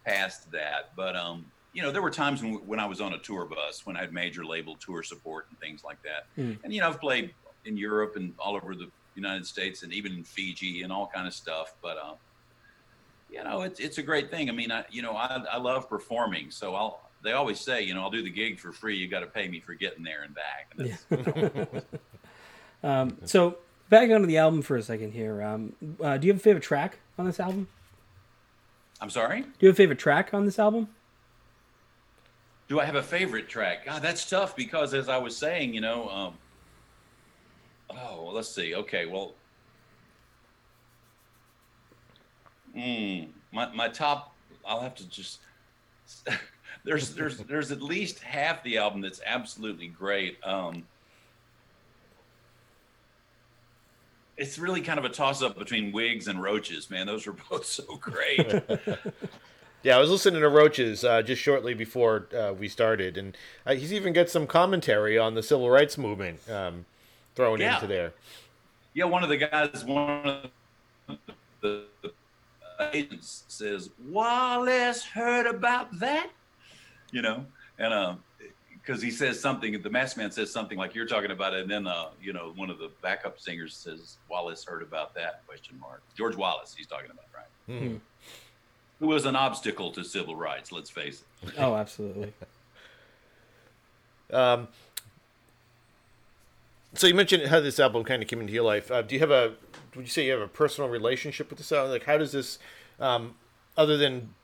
past 0.04 0.50
that. 0.50 0.90
But 0.96 1.14
um, 1.14 1.44
you 1.72 1.82
know, 1.82 1.92
there 1.92 2.02
were 2.02 2.10
times 2.10 2.42
when, 2.42 2.54
when 2.66 2.80
I 2.80 2.86
was 2.86 3.00
on 3.00 3.12
a 3.12 3.18
tour 3.18 3.44
bus 3.44 3.86
when 3.86 3.96
I 3.96 4.00
had 4.00 4.12
major 4.12 4.44
label 4.44 4.76
tour 4.76 5.02
support 5.02 5.46
and 5.50 5.58
things 5.60 5.84
like 5.84 6.02
that. 6.02 6.26
Mm. 6.38 6.58
And 6.64 6.74
you 6.74 6.80
know, 6.80 6.88
I've 6.88 7.00
played 7.00 7.32
in 7.64 7.76
Europe 7.76 8.16
and 8.16 8.34
all 8.38 8.56
over 8.56 8.74
the 8.74 8.90
United 9.14 9.46
States 9.46 9.82
and 9.82 9.92
even 9.92 10.12
in 10.12 10.24
Fiji 10.24 10.82
and 10.82 10.92
all 10.92 11.10
kind 11.12 11.26
of 11.26 11.34
stuff. 11.34 11.74
But 11.82 11.98
uh, 11.98 12.14
you 13.30 13.44
know, 13.44 13.62
it's 13.62 13.80
it's 13.80 13.98
a 13.98 14.02
great 14.02 14.30
thing. 14.30 14.48
I 14.48 14.52
mean, 14.52 14.72
I 14.72 14.84
you 14.90 15.02
know, 15.02 15.12
I 15.12 15.44
I 15.50 15.58
love 15.58 15.88
performing, 15.88 16.50
so 16.50 16.74
I'll. 16.74 17.00
They 17.22 17.32
always 17.32 17.60
say, 17.60 17.82
you 17.82 17.92
know, 17.92 18.00
I'll 18.00 18.10
do 18.10 18.22
the 18.22 18.30
gig 18.30 18.58
for 18.58 18.72
free. 18.72 18.96
You 18.96 19.06
got 19.06 19.20
to 19.20 19.26
pay 19.26 19.46
me 19.46 19.60
for 19.60 19.74
getting 19.74 20.02
there 20.02 20.22
and 20.22 20.34
back. 20.34 20.72
And 20.78 20.98
yeah. 21.52 21.80
um, 23.02 23.18
so 23.26 23.58
back 23.90 24.10
onto 24.10 24.26
the 24.26 24.38
album 24.38 24.62
for 24.62 24.78
a 24.78 24.82
second 24.82 25.12
here. 25.12 25.42
Um, 25.42 25.74
uh, 26.02 26.16
do 26.16 26.26
you 26.26 26.32
have 26.32 26.40
a 26.40 26.42
favorite 26.42 26.62
track 26.62 26.98
on 27.18 27.26
this 27.26 27.38
album? 27.38 27.68
I'm 29.02 29.10
sorry. 29.10 29.42
Do 29.42 29.48
you 29.60 29.68
have 29.68 29.74
a 29.74 29.76
favorite 29.76 29.98
track 29.98 30.32
on 30.32 30.46
this 30.46 30.58
album? 30.58 30.88
Do 32.70 32.78
I 32.78 32.84
have 32.84 32.94
a 32.94 33.02
favorite 33.02 33.48
track? 33.48 33.84
God, 33.84 34.00
that's 34.00 34.30
tough 34.30 34.54
because 34.54 34.94
as 34.94 35.08
I 35.08 35.18
was 35.18 35.36
saying, 35.36 35.74
you 35.74 35.80
know, 35.80 36.08
um, 36.08 36.34
oh, 37.90 38.30
let's 38.32 38.48
see. 38.48 38.76
Okay, 38.76 39.06
well, 39.06 39.34
mm, 42.74 43.26
my 43.50 43.72
my 43.72 43.88
top. 43.88 44.36
I'll 44.64 44.80
have 44.80 44.94
to 44.94 45.08
just. 45.08 45.40
there's 46.84 47.12
there's 47.12 47.38
there's 47.38 47.72
at 47.72 47.82
least 47.82 48.20
half 48.20 48.62
the 48.62 48.78
album 48.78 49.00
that's 49.00 49.20
absolutely 49.26 49.88
great. 49.88 50.38
Um, 50.44 50.84
it's 54.36 54.60
really 54.60 54.80
kind 54.80 55.00
of 55.00 55.04
a 55.04 55.08
toss 55.08 55.42
up 55.42 55.58
between 55.58 55.90
Wigs 55.90 56.28
and 56.28 56.40
Roaches, 56.40 56.88
man. 56.88 57.08
Those 57.08 57.26
were 57.26 57.34
both 57.50 57.66
so 57.66 57.96
great. 57.96 58.62
Yeah, 59.82 59.96
I 59.96 60.00
was 60.00 60.10
listening 60.10 60.42
to 60.42 60.48
Roaches 60.48 61.04
uh, 61.04 61.22
just 61.22 61.40
shortly 61.40 61.72
before 61.72 62.28
uh, 62.36 62.52
we 62.52 62.68
started, 62.68 63.16
and 63.16 63.34
uh, 63.64 63.74
he's 63.74 63.94
even 63.94 64.12
got 64.12 64.28
some 64.28 64.46
commentary 64.46 65.16
on 65.16 65.34
the 65.34 65.42
civil 65.42 65.70
rights 65.70 65.96
movement 65.96 66.38
um, 66.50 66.84
thrown 67.34 67.60
yeah. 67.60 67.76
into 67.76 67.86
there. 67.86 68.12
Yeah, 68.92 69.04
one 69.04 69.22
of 69.22 69.30
the 69.30 69.38
guys, 69.38 69.82
one 69.86 70.50
of 71.08 71.18
the, 71.62 71.84
the 72.02 72.12
agents 72.92 73.44
says, 73.48 73.88
Wallace 74.06 75.02
heard 75.02 75.46
about 75.46 75.98
that? 75.98 76.28
You 77.10 77.22
know, 77.22 77.46
and 77.78 78.18
because 78.82 79.00
uh, 79.00 79.04
he 79.04 79.10
says 79.10 79.40
something, 79.40 79.80
the 79.80 79.90
masked 79.90 80.18
man 80.18 80.30
says 80.30 80.52
something 80.52 80.76
like 80.76 80.94
you're 80.94 81.06
talking 81.06 81.30
about 81.30 81.54
it, 81.54 81.62
and 81.62 81.70
then, 81.70 81.86
uh, 81.86 82.10
you 82.22 82.34
know, 82.34 82.52
one 82.54 82.68
of 82.68 82.78
the 82.78 82.90
backup 83.00 83.40
singers 83.40 83.74
says, 83.74 84.18
Wallace 84.28 84.62
heard 84.62 84.82
about 84.82 85.14
that, 85.14 85.42
question 85.46 85.78
mark. 85.80 86.02
George 86.14 86.36
Wallace 86.36 86.74
he's 86.76 86.86
talking 86.86 87.10
about, 87.10 87.24
right? 87.34 87.46
Mm-hmm. 87.80 87.96
Who 89.00 89.08
was 89.08 89.24
an 89.24 89.34
obstacle 89.34 89.90
to 89.92 90.04
civil 90.04 90.36
rights. 90.36 90.70
Let's 90.70 90.90
face 90.90 91.24
it. 91.42 91.54
Oh, 91.58 91.74
absolutely. 91.74 92.32
Um, 94.32 94.68
so 96.94 97.08
you 97.08 97.14
mentioned 97.14 97.48
how 97.48 97.58
this 97.58 97.80
album 97.80 98.04
kind 98.04 98.22
of 98.22 98.28
came 98.28 98.40
into 98.40 98.52
your 98.52 98.62
life. 98.62 98.90
Uh, 98.90 99.02
do 99.02 99.16
you 99.16 99.20
have 99.20 99.32
a? 99.32 99.54
Would 99.96 100.04
you 100.04 100.10
say 100.10 100.26
you 100.26 100.32
have 100.32 100.40
a 100.40 100.46
personal 100.46 100.88
relationship 100.88 101.50
with 101.50 101.58
this 101.58 101.72
album? 101.72 101.90
Like, 101.90 102.04
how 102.04 102.16
does 102.16 102.30
this, 102.30 102.60
um, 103.00 103.34
other 103.76 103.96
than 103.96 104.34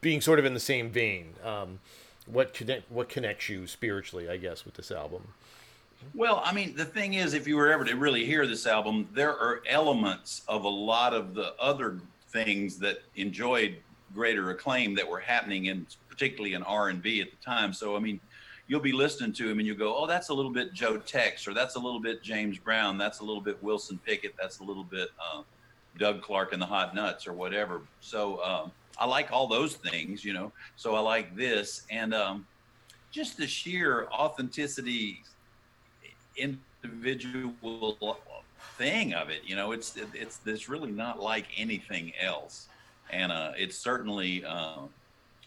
being 0.00 0.20
sort 0.20 0.40
of 0.40 0.44
in 0.44 0.54
the 0.54 0.58
same 0.58 0.90
vein, 0.90 1.34
um, 1.44 1.80
what 2.26 2.54
connect 2.54 2.90
what 2.90 3.08
connects 3.08 3.48
you 3.48 3.66
spiritually? 3.66 4.28
I 4.28 4.36
guess 4.36 4.64
with 4.64 4.74
this 4.74 4.90
album. 4.90 5.28
Well, 6.14 6.42
I 6.44 6.52
mean, 6.52 6.76
the 6.76 6.84
thing 6.84 7.14
is, 7.14 7.34
if 7.34 7.46
you 7.46 7.56
were 7.56 7.70
ever 7.70 7.84
to 7.84 7.94
really 7.94 8.24
hear 8.24 8.46
this 8.46 8.66
album, 8.66 9.08
there 9.12 9.30
are 9.30 9.62
elements 9.68 10.42
of 10.48 10.64
a 10.64 10.68
lot 10.68 11.12
of 11.12 11.34
the 11.34 11.54
other 11.60 12.00
things 12.32 12.78
that 12.78 12.98
enjoyed 13.16 13.76
greater 14.14 14.50
acclaim 14.50 14.94
that 14.94 15.08
were 15.08 15.20
happening 15.20 15.66
in 15.66 15.86
particularly 16.08 16.54
in 16.54 16.62
R&B 16.62 17.20
at 17.20 17.30
the 17.30 17.36
time. 17.44 17.72
So, 17.72 17.96
I 17.96 18.00
mean, 18.00 18.20
you'll 18.66 18.80
be 18.80 18.92
listening 18.92 19.32
to 19.34 19.48
him 19.48 19.58
and 19.58 19.66
you 19.66 19.74
go, 19.74 19.96
"Oh, 19.96 20.06
that's 20.06 20.28
a 20.28 20.34
little 20.34 20.50
bit 20.50 20.72
Joe 20.72 20.98
Tex, 20.98 21.48
or 21.48 21.54
that's 21.54 21.76
a 21.76 21.78
little 21.78 22.00
bit 22.00 22.22
James 22.22 22.58
Brown, 22.58 22.98
that's 22.98 23.20
a 23.20 23.24
little 23.24 23.40
bit 23.40 23.62
Wilson 23.62 23.98
Pickett, 24.04 24.34
that's 24.40 24.60
a 24.60 24.64
little 24.64 24.84
bit 24.84 25.08
uh, 25.18 25.42
Doug 25.98 26.22
Clark 26.22 26.52
and 26.52 26.60
the 26.60 26.66
Hot 26.66 26.94
Nuts, 26.94 27.26
or 27.26 27.32
whatever." 27.32 27.82
So, 28.00 28.42
um, 28.44 28.72
I 28.98 29.06
like 29.06 29.32
all 29.32 29.46
those 29.46 29.76
things, 29.76 30.24
you 30.24 30.34
know. 30.34 30.52
So 30.76 30.94
I 30.94 31.00
like 31.00 31.34
this, 31.34 31.86
and 31.90 32.12
um, 32.12 32.46
just 33.10 33.38
the 33.38 33.46
sheer 33.46 34.06
authenticity 34.12 35.22
individual 36.36 37.96
thing 38.80 39.12
of 39.12 39.28
it. 39.28 39.42
You 39.44 39.56
know, 39.56 39.72
it's 39.72 39.96
it's 40.14 40.40
it's 40.46 40.68
really 40.68 40.90
not 40.90 41.20
like 41.20 41.46
anything 41.56 42.12
else, 42.20 42.68
and 43.10 43.30
uh, 43.30 43.52
it's 43.56 43.76
certainly 43.76 44.42
uh, 44.44 44.80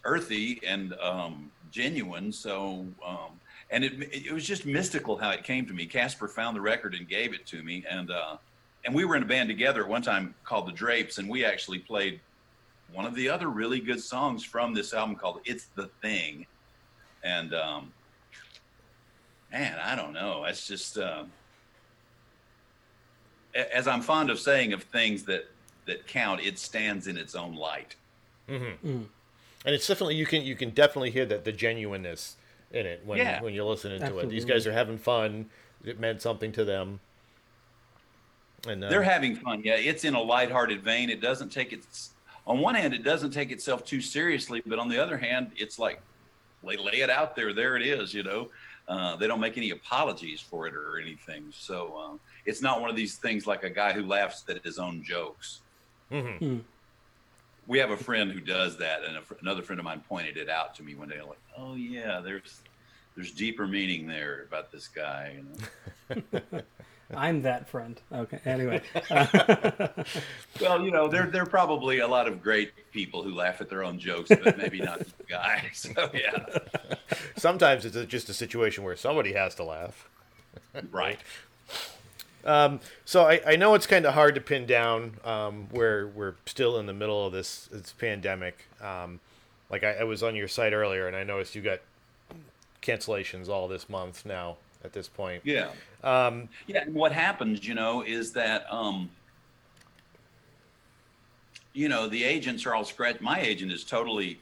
earthy 0.04 0.60
and 0.64 0.94
um, 1.00 1.50
genuine. 1.72 2.30
So, 2.30 2.86
um, 3.04 3.32
and 3.70 3.82
it 3.82 3.92
it 4.12 4.32
was 4.32 4.46
just 4.46 4.64
mystical 4.64 5.16
how 5.16 5.30
it 5.30 5.42
came 5.42 5.66
to 5.66 5.74
me. 5.74 5.84
Casper 5.84 6.28
found 6.28 6.56
the 6.56 6.60
record 6.60 6.94
and 6.94 7.08
gave 7.08 7.34
it 7.34 7.44
to 7.46 7.62
me, 7.64 7.84
and 7.90 8.10
uh, 8.12 8.36
and 8.84 8.94
we 8.94 9.04
were 9.04 9.16
in 9.16 9.24
a 9.24 9.26
band 9.26 9.48
together 9.48 9.82
at 9.82 9.88
one 9.88 10.02
time 10.02 10.34
called 10.44 10.68
the 10.68 10.72
Drapes, 10.72 11.18
and 11.18 11.28
we 11.28 11.44
actually 11.44 11.80
played 11.80 12.20
one 12.92 13.04
of 13.04 13.16
the 13.16 13.28
other 13.28 13.48
really 13.48 13.80
good 13.80 14.00
songs 14.00 14.44
from 14.44 14.74
this 14.74 14.94
album 14.94 15.16
called 15.16 15.40
"It's 15.44 15.66
the 15.74 15.88
Thing," 16.02 16.46
and 17.24 17.52
um, 17.52 17.92
man, 19.50 19.76
I 19.82 19.96
don't 19.96 20.12
know. 20.12 20.44
It's 20.44 20.68
just 20.68 20.98
uh, 20.98 21.24
as 23.54 23.86
I'm 23.86 24.02
fond 24.02 24.30
of 24.30 24.38
saying 24.38 24.72
of 24.72 24.82
things 24.84 25.24
that 25.24 25.48
that 25.86 26.06
count, 26.06 26.40
it 26.40 26.58
stands 26.58 27.06
in 27.06 27.16
its 27.16 27.34
own 27.34 27.54
light. 27.54 27.94
Mm-hmm. 28.48 28.88
Mm. 28.88 29.06
And 29.66 29.74
it's 29.74 29.86
definitely 29.86 30.16
you 30.16 30.26
can 30.26 30.42
you 30.42 30.56
can 30.56 30.70
definitely 30.70 31.10
hear 31.10 31.26
that 31.26 31.44
the 31.44 31.52
genuineness 31.52 32.36
in 32.72 32.86
it 32.86 33.02
when 33.04 33.18
yeah. 33.18 33.42
when 33.42 33.54
you're 33.54 33.64
listening 33.64 34.00
to 34.00 34.18
it. 34.18 34.28
These 34.28 34.44
guys 34.44 34.66
are 34.66 34.72
having 34.72 34.98
fun. 34.98 35.46
It 35.84 36.00
meant 36.00 36.22
something 36.22 36.52
to 36.52 36.64
them. 36.64 37.00
And 38.66 38.82
uh, 38.82 38.88
they're 38.88 39.02
having 39.02 39.36
fun. 39.36 39.62
Yeah, 39.62 39.76
it's 39.76 40.04
in 40.04 40.14
a 40.14 40.20
lighthearted 40.20 40.82
vein. 40.82 41.10
It 41.10 41.20
doesn't 41.20 41.50
take 41.50 41.72
its 41.72 42.10
on 42.46 42.60
one 42.60 42.74
hand, 42.74 42.92
it 42.92 43.02
doesn't 43.02 43.30
take 43.30 43.50
itself 43.50 43.84
too 43.84 44.00
seriously, 44.00 44.62
but 44.66 44.78
on 44.78 44.88
the 44.88 45.02
other 45.02 45.16
hand, 45.16 45.52
it's 45.56 45.78
like 45.78 46.00
they 46.62 46.76
lay 46.76 47.00
it 47.00 47.10
out 47.10 47.34
there. 47.36 47.52
There 47.52 47.76
it 47.76 47.82
is. 47.82 48.12
You 48.12 48.22
know, 48.22 48.50
uh, 48.88 49.16
they 49.16 49.26
don't 49.26 49.40
make 49.40 49.56
any 49.56 49.70
apologies 49.70 50.40
for 50.40 50.66
it 50.66 50.74
or 50.74 50.98
anything. 51.00 51.44
So 51.50 51.94
uh, 51.96 52.16
it's 52.44 52.60
not 52.60 52.80
one 52.80 52.90
of 52.90 52.96
these 52.96 53.16
things 53.16 53.46
like 53.46 53.64
a 53.64 53.70
guy 53.70 53.92
who 53.92 54.02
laughs 54.06 54.44
at 54.48 54.62
his 54.64 54.78
own 54.78 55.02
jokes. 55.02 55.60
Mm-hmm. 56.12 56.44
Mm. 56.44 56.60
We 57.66 57.78
have 57.78 57.90
a 57.90 57.96
friend 57.96 58.30
who 58.30 58.40
does 58.40 58.76
that, 58.78 59.04
and 59.04 59.16
a, 59.16 59.22
another 59.40 59.62
friend 59.62 59.78
of 59.78 59.84
mine 59.84 60.02
pointed 60.06 60.36
it 60.36 60.50
out 60.50 60.74
to 60.76 60.82
me 60.82 60.94
one 60.94 61.08
day. 61.08 61.20
Like, 61.22 61.40
oh 61.56 61.74
yeah, 61.74 62.20
there's 62.20 62.60
there's 63.14 63.30
deeper 63.30 63.66
meaning 63.66 64.06
there 64.06 64.42
about 64.42 64.70
this 64.70 64.88
guy. 64.88 65.38
You 66.10 66.22
know? 66.52 66.60
I'm 67.12 67.42
that 67.42 67.68
friend. 67.68 68.00
Okay. 68.12 68.38
Anyway. 68.44 68.80
well, 70.60 70.82
you 70.82 70.90
know, 70.90 71.08
there 71.08 71.26
there 71.26 71.42
are 71.42 71.46
probably 71.46 71.98
a 71.98 72.08
lot 72.08 72.26
of 72.26 72.42
great 72.42 72.72
people 72.92 73.22
who 73.22 73.34
laugh 73.34 73.60
at 73.60 73.68
their 73.68 73.84
own 73.84 73.98
jokes, 73.98 74.30
but 74.30 74.56
maybe 74.56 74.80
not 74.80 75.00
the 75.00 75.24
guy. 75.28 75.70
So 75.74 76.10
yeah. 76.14 76.46
Sometimes 77.36 77.84
it's 77.84 77.96
just 78.06 78.28
a 78.28 78.34
situation 78.34 78.84
where 78.84 78.96
somebody 78.96 79.32
has 79.32 79.54
to 79.56 79.64
laugh. 79.64 80.08
right. 80.90 81.18
Um, 82.44 82.80
so 83.04 83.24
I, 83.24 83.40
I 83.46 83.56
know 83.56 83.74
it's 83.74 83.86
kind 83.86 84.04
of 84.04 84.14
hard 84.14 84.34
to 84.34 84.40
pin 84.40 84.66
down 84.66 85.14
um, 85.24 85.68
where 85.70 86.06
we're 86.06 86.34
still 86.46 86.78
in 86.78 86.86
the 86.86 86.92
middle 86.92 87.26
of 87.26 87.32
this, 87.32 87.68
this 87.72 87.92
pandemic. 87.92 88.66
Um, 88.82 89.20
like 89.70 89.82
I, 89.82 89.94
I 89.94 90.04
was 90.04 90.22
on 90.22 90.36
your 90.36 90.48
site 90.48 90.72
earlier, 90.72 91.06
and 91.06 91.16
I 91.16 91.24
noticed 91.24 91.54
you 91.54 91.62
got 91.62 91.80
cancellations 92.82 93.48
all 93.48 93.66
this 93.66 93.88
month 93.88 94.26
now 94.26 94.56
at 94.84 94.92
this 94.92 95.08
point. 95.08 95.42
Yeah. 95.44 95.70
Um, 96.02 96.48
yeah. 96.66 96.82
And 96.82 96.94
what 96.94 97.12
happens, 97.12 97.66
you 97.66 97.74
know, 97.74 98.02
is 98.02 98.32
that, 98.32 98.66
um, 98.72 99.10
you 101.72 101.88
know, 101.88 102.06
the 102.06 102.22
agents 102.22 102.66
are 102.66 102.74
all 102.74 102.84
scratch. 102.84 103.20
My 103.20 103.40
agent 103.40 103.72
is 103.72 103.82
totally 103.82 104.38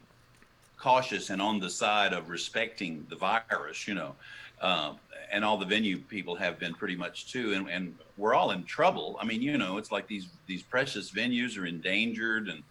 cautious 0.77 1.31
and 1.31 1.41
on 1.41 1.61
the 1.61 1.71
side 1.71 2.13
of 2.13 2.29
respecting 2.29 3.07
the 3.09 3.17
virus, 3.17 3.87
you 3.87 3.95
know, 3.95 4.15
uh, 4.61 4.93
and 5.31 5.45
all 5.45 5.57
the 5.57 5.65
venue 5.65 5.97
people 5.97 6.35
have 6.35 6.59
been 6.59 6.75
pretty 6.75 6.97
much 6.97 7.33
too. 7.33 7.55
And, 7.55 7.71
and 7.71 7.95
we're 8.19 8.35
all 8.35 8.51
in 8.51 8.65
trouble. 8.65 9.17
I 9.21 9.25
mean, 9.25 9.41
you 9.41 9.57
know, 9.57 9.79
it's 9.79 9.91
like 9.91 10.07
these 10.09 10.27
these 10.47 10.63
precious 10.63 11.11
venues 11.11 11.57
are 11.57 11.65
endangered 11.65 12.49
and 12.49 12.63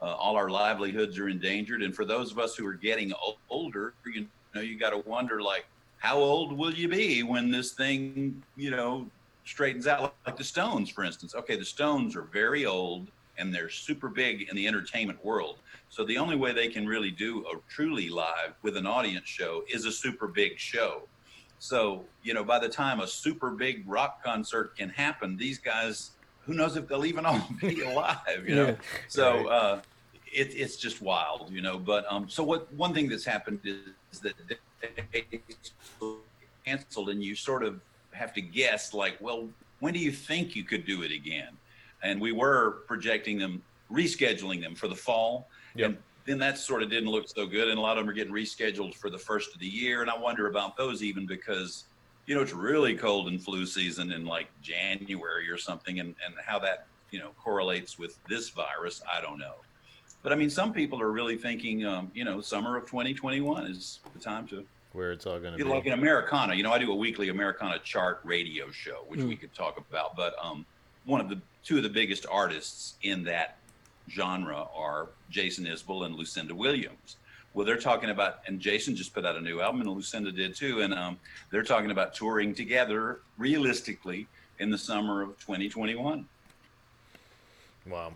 uh, 0.00 0.14
all 0.14 0.36
our 0.36 0.50
livelihoods 0.50 1.18
are 1.18 1.28
endangered. 1.28 1.82
And 1.82 1.94
for 1.94 2.04
those 2.04 2.30
of 2.30 2.38
us 2.38 2.54
who 2.54 2.66
are 2.66 2.74
getting 2.74 3.12
older, 3.48 3.94
you 4.04 4.26
know, 4.54 4.60
you 4.60 4.78
got 4.78 4.90
to 4.90 4.98
wonder 5.08 5.42
like, 5.42 5.64
how 6.04 6.18
old 6.18 6.52
will 6.52 6.74
you 6.74 6.86
be 6.86 7.22
when 7.22 7.50
this 7.50 7.72
thing, 7.72 8.42
you 8.56 8.70
know, 8.70 9.06
straightens 9.46 9.86
out? 9.86 10.14
Like 10.26 10.36
the 10.36 10.44
Stones, 10.44 10.90
for 10.90 11.02
instance. 11.02 11.34
Okay, 11.34 11.56
the 11.56 11.64
Stones 11.64 12.14
are 12.14 12.28
very 12.30 12.66
old 12.66 13.08
and 13.38 13.54
they're 13.54 13.70
super 13.70 14.10
big 14.10 14.46
in 14.50 14.54
the 14.54 14.66
entertainment 14.66 15.24
world. 15.24 15.56
So 15.88 16.04
the 16.04 16.18
only 16.18 16.36
way 16.36 16.52
they 16.52 16.68
can 16.68 16.86
really 16.86 17.10
do 17.10 17.46
a 17.46 17.56
truly 17.70 18.10
live 18.10 18.52
with 18.60 18.76
an 18.76 18.86
audience 18.86 19.26
show 19.26 19.64
is 19.66 19.86
a 19.86 19.92
super 19.92 20.28
big 20.28 20.58
show. 20.58 21.04
So, 21.58 22.04
you 22.22 22.34
know, 22.34 22.44
by 22.44 22.58
the 22.58 22.68
time 22.68 23.00
a 23.00 23.06
super 23.06 23.50
big 23.50 23.82
rock 23.86 24.22
concert 24.22 24.76
can 24.76 24.90
happen, 24.90 25.38
these 25.38 25.58
guys, 25.58 26.10
who 26.44 26.52
knows 26.52 26.76
if 26.76 26.86
they'll 26.86 27.06
even 27.06 27.24
all 27.24 27.48
be 27.62 27.80
alive, 27.80 28.44
you 28.46 28.54
know? 28.56 28.66
Yeah. 28.66 28.76
So, 29.08 29.48
uh, 29.48 29.80
it, 30.34 30.54
it's 30.54 30.76
just 30.76 31.00
wild, 31.00 31.50
you 31.50 31.62
know. 31.62 31.78
But 31.78 32.04
um, 32.10 32.28
so 32.28 32.42
what? 32.42 32.72
One 32.74 32.92
thing 32.92 33.08
that's 33.08 33.24
happened 33.24 33.60
is, 33.64 33.78
is 34.12 34.20
that 34.20 34.34
canceled, 36.66 37.10
and 37.10 37.22
you 37.22 37.34
sort 37.34 37.62
of 37.62 37.80
have 38.12 38.32
to 38.34 38.40
guess, 38.40 38.94
like, 38.94 39.16
well, 39.20 39.48
when 39.80 39.92
do 39.92 39.98
you 39.98 40.12
think 40.12 40.54
you 40.56 40.64
could 40.64 40.86
do 40.86 41.02
it 41.02 41.12
again? 41.12 41.48
And 42.02 42.20
we 42.20 42.32
were 42.32 42.82
projecting 42.86 43.38
them, 43.38 43.62
rescheduling 43.90 44.60
them 44.60 44.74
for 44.74 44.88
the 44.88 44.94
fall. 44.94 45.48
Yep. 45.74 45.88
And 45.88 45.98
then 46.26 46.38
that 46.38 46.58
sort 46.58 46.82
of 46.82 46.90
didn't 46.90 47.10
look 47.10 47.28
so 47.28 47.46
good. 47.46 47.68
And 47.68 47.78
a 47.78 47.80
lot 47.80 47.98
of 47.98 48.04
them 48.04 48.10
are 48.10 48.14
getting 48.14 48.32
rescheduled 48.32 48.94
for 48.94 49.10
the 49.10 49.18
first 49.18 49.54
of 49.54 49.60
the 49.60 49.66
year. 49.66 50.02
And 50.02 50.10
I 50.10 50.16
wonder 50.16 50.46
about 50.46 50.76
those 50.76 51.02
even 51.02 51.26
because, 51.26 51.84
you 52.26 52.34
know, 52.34 52.40
it's 52.40 52.52
really 52.52 52.94
cold 52.94 53.28
in 53.28 53.38
flu 53.38 53.66
season 53.66 54.12
in 54.12 54.24
like 54.24 54.48
January 54.62 55.50
or 55.50 55.58
something. 55.58 56.00
And, 56.00 56.14
and 56.24 56.34
how 56.46 56.58
that, 56.60 56.86
you 57.10 57.18
know, 57.18 57.30
correlates 57.42 57.98
with 57.98 58.18
this 58.28 58.50
virus, 58.50 59.02
I 59.12 59.20
don't 59.20 59.38
know. 59.38 59.54
But 60.24 60.32
I 60.32 60.36
mean, 60.36 60.48
some 60.48 60.72
people 60.72 61.00
are 61.02 61.12
really 61.12 61.36
thinking, 61.36 61.84
um, 61.84 62.10
you 62.14 62.24
know, 62.24 62.40
summer 62.40 62.78
of 62.78 62.86
2021 62.86 63.66
is 63.66 64.00
the 64.14 64.18
time 64.18 64.48
to 64.48 64.64
where 64.94 65.12
it's 65.12 65.26
all 65.26 65.38
going 65.38 65.52
to 65.52 65.58
be. 65.58 65.64
Like 65.64 65.84
in 65.84 65.92
Americana, 65.92 66.54
you 66.54 66.62
know, 66.62 66.72
I 66.72 66.78
do 66.78 66.90
a 66.90 66.96
weekly 66.96 67.28
Americana 67.28 67.78
chart 67.80 68.20
radio 68.24 68.70
show, 68.70 69.04
which 69.08 69.20
mm. 69.20 69.28
we 69.28 69.36
could 69.36 69.54
talk 69.54 69.76
about. 69.76 70.16
But 70.16 70.34
um, 70.42 70.64
one 71.04 71.20
of 71.20 71.28
the 71.28 71.38
two 71.62 71.76
of 71.76 71.82
the 71.82 71.90
biggest 71.90 72.24
artists 72.30 72.94
in 73.02 73.22
that 73.24 73.58
genre 74.10 74.66
are 74.74 75.08
Jason 75.28 75.66
Isbell 75.66 76.06
and 76.06 76.16
Lucinda 76.16 76.54
Williams. 76.54 77.16
Well, 77.52 77.66
they're 77.66 77.76
talking 77.76 78.08
about, 78.08 78.38
and 78.46 78.58
Jason 78.58 78.96
just 78.96 79.12
put 79.12 79.26
out 79.26 79.36
a 79.36 79.40
new 79.42 79.60
album, 79.60 79.82
and 79.82 79.90
Lucinda 79.90 80.32
did 80.32 80.56
too, 80.56 80.80
and 80.80 80.94
um, 80.94 81.18
they're 81.50 81.62
talking 81.62 81.90
about 81.90 82.14
touring 82.14 82.54
together 82.54 83.20
realistically 83.36 84.26
in 84.58 84.70
the 84.70 84.78
summer 84.78 85.20
of 85.20 85.38
2021. 85.38 86.26
Wow. 87.86 88.14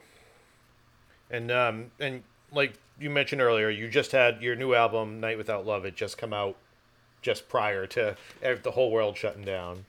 And 1.30 1.50
um, 1.50 1.90
and 2.00 2.22
like 2.52 2.74
you 3.00 3.10
mentioned 3.10 3.40
earlier, 3.40 3.70
you 3.70 3.88
just 3.88 4.12
had 4.12 4.42
your 4.42 4.56
new 4.56 4.74
album, 4.74 5.20
Night 5.20 5.38
Without 5.38 5.66
Love, 5.66 5.84
it 5.84 5.96
just 5.96 6.18
come 6.18 6.32
out 6.32 6.56
just 7.22 7.48
prior 7.48 7.86
to 7.86 8.16
the 8.40 8.70
whole 8.70 8.90
world 8.90 9.16
shutting 9.16 9.44
down. 9.44 9.84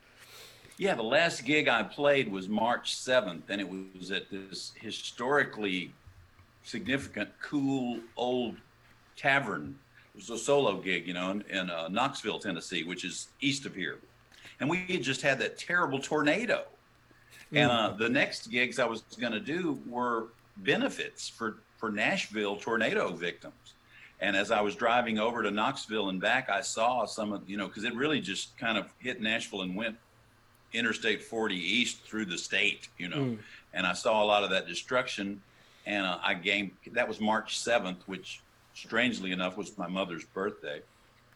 Yeah, 0.78 0.96
the 0.96 1.04
last 1.04 1.44
gig 1.44 1.68
I 1.68 1.84
played 1.84 2.32
was 2.32 2.48
March 2.48 2.96
7th, 2.96 3.42
and 3.50 3.60
it 3.60 3.68
was 3.68 4.12
at 4.12 4.30
this 4.32 4.72
historically 4.76 5.92
significant, 6.64 7.30
cool, 7.42 8.00
old 8.16 8.56
tavern. 9.18 9.78
It 10.14 10.18
was 10.18 10.30
a 10.30 10.38
solo 10.38 10.78
gig, 10.78 11.06
you 11.06 11.14
know, 11.14 11.32
in, 11.32 11.44
in 11.50 11.70
uh, 11.70 11.90
Knoxville, 11.90 12.40
Tennessee, 12.40 12.84
which 12.84 13.04
is 13.04 13.28
east 13.42 13.66
of 13.66 13.76
here. 13.76 13.98
And 14.62 14.70
we 14.70 14.86
had 14.88 15.04
just 15.04 15.22
had 15.22 15.38
that 15.40 15.58
terrible 15.58 16.00
tornado. 16.00 16.64
Mm. 17.52 17.58
And 17.58 17.72
uh, 17.72 17.90
the 17.98 18.10
next 18.10 18.50
gigs 18.50 18.80
I 18.80 18.86
was 18.86 19.02
going 19.20 19.34
to 19.34 19.40
do 19.40 19.80
were 19.86 20.28
benefits 20.64 21.28
for 21.28 21.58
for 21.78 21.90
Nashville 21.90 22.58
tornado 22.58 23.12
victims. 23.14 23.74
And 24.22 24.36
as 24.36 24.52
I 24.52 24.60
was 24.60 24.76
driving 24.76 25.18
over 25.18 25.42
to 25.42 25.50
Knoxville 25.50 26.10
and 26.10 26.20
back, 26.20 26.50
I 26.50 26.60
saw 26.60 27.06
some 27.06 27.32
of, 27.32 27.50
you 27.50 27.56
know, 27.56 27.68
because 27.68 27.86
it 27.86 27.96
really 27.96 28.20
just 28.20 28.58
kind 28.58 28.78
of 28.78 28.94
hit 29.00 29.22
Nashville 29.22 29.62
and 29.62 29.76
went 29.76 29.96
Interstate 30.74 31.24
40 31.24 31.56
east 31.56 32.04
through 32.04 32.26
the 32.26 32.38
state, 32.38 32.90
you 32.98 33.08
know. 33.08 33.18
Mm. 33.18 33.40
And 33.74 33.88
I 33.88 33.94
saw 33.94 34.22
a 34.22 34.26
lot 34.26 34.44
of 34.44 34.50
that 34.50 34.68
destruction. 34.68 35.42
And 35.86 36.06
uh, 36.06 36.20
I 36.22 36.34
gained, 36.34 36.72
that 36.92 37.08
was 37.08 37.22
March 37.22 37.58
7th, 37.60 38.02
which 38.08 38.42
strangely 38.74 39.32
enough 39.32 39.58
was 39.58 39.78
my 39.78 39.88
mother's 39.88 40.26
birthday. 40.26 40.82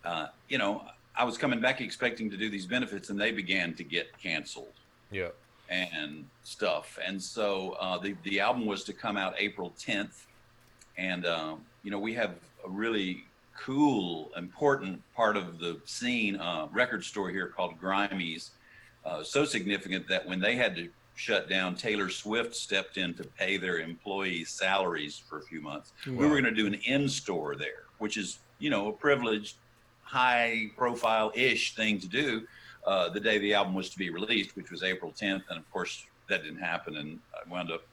Uh, 0.03 0.27
you 0.49 0.57
know, 0.57 0.83
I 1.15 1.23
was 1.23 1.37
coming 1.37 1.61
back 1.61 1.79
expecting 1.79 2.29
to 2.31 2.37
do 2.37 2.49
these 2.49 2.65
benefits 2.65 3.09
and 3.09 3.19
they 3.19 3.31
began 3.31 3.73
to 3.75 3.83
get 3.83 4.17
canceled. 4.21 4.73
Yeah. 5.09 5.29
And 5.73 6.25
stuff. 6.43 6.99
And 7.03 7.21
so 7.21 7.71
uh, 7.79 7.97
the, 7.97 8.15
the 8.23 8.39
album 8.39 8.67
was 8.67 8.83
to 8.83 8.93
come 8.93 9.17
out 9.17 9.33
April 9.39 9.73
10th. 9.79 10.25
And, 10.97 11.25
um, 11.25 11.61
you 11.81 11.89
know, 11.89 11.97
we 11.97 12.13
have 12.13 12.35
a 12.63 12.69
really 12.69 13.23
cool, 13.57 14.29
important 14.37 15.01
part 15.15 15.35
of 15.35 15.57
the 15.57 15.79
scene 15.85 16.35
uh, 16.35 16.67
record 16.71 17.03
store 17.03 17.29
here 17.31 17.47
called 17.47 17.81
Grimey's. 17.81 18.51
Uh, 19.03 19.23
so 19.23 19.45
significant 19.45 20.07
that 20.07 20.27
when 20.27 20.39
they 20.39 20.55
had 20.55 20.75
to 20.75 20.89
shut 21.15 21.49
down, 21.49 21.75
Taylor 21.75 22.09
Swift 22.09 22.55
stepped 22.55 22.97
in 22.97 23.15
to 23.15 23.23
pay 23.23 23.57
their 23.57 23.79
employees' 23.79 24.49
salaries 24.49 25.17
for 25.27 25.39
a 25.39 25.41
few 25.41 25.59
months. 25.59 25.91
Wow. 26.05 26.13
We 26.13 26.25
were 26.27 26.41
going 26.41 26.43
to 26.43 26.51
do 26.51 26.67
an 26.67 26.75
in 26.85 27.09
store 27.09 27.55
there, 27.55 27.83
which 27.97 28.17
is, 28.17 28.37
you 28.59 28.69
know, 28.69 28.89
a 28.89 28.93
privileged, 28.93 29.55
high 30.03 30.69
profile 30.77 31.31
ish 31.33 31.75
thing 31.75 31.99
to 31.99 32.07
do 32.07 32.43
uh, 32.85 33.09
the 33.09 33.19
day 33.19 33.37
the 33.37 33.53
album 33.53 33.73
was 33.73 33.89
to 33.89 33.97
be 33.97 34.09
released, 34.09 34.55
which 34.55 34.71
was 34.71 34.83
April 34.83 35.11
10th. 35.11 35.43
And 35.49 35.57
of 35.57 35.71
course, 35.71 36.05
that 36.29 36.43
didn't 36.43 36.59
happen. 36.59 36.97
And 36.97 37.19
I 37.33 37.49
wound 37.49 37.71
up 37.71 37.83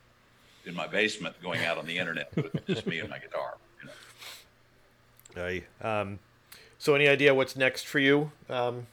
in 0.66 0.74
my 0.74 0.86
basement 0.86 1.34
going 1.42 1.64
out 1.64 1.78
on 1.78 1.86
the 1.86 1.96
internet 1.98 2.34
with 2.36 2.66
just 2.66 2.86
me 2.86 2.98
and 2.98 3.08
my 3.08 3.18
guitar. 3.18 3.56
Aye. 5.36 5.64
Um, 5.80 6.18
so, 6.78 6.94
any 6.94 7.08
idea 7.08 7.34
what's 7.34 7.56
next 7.56 7.86
for 7.86 7.98
you, 7.98 8.32
um, 8.48 8.86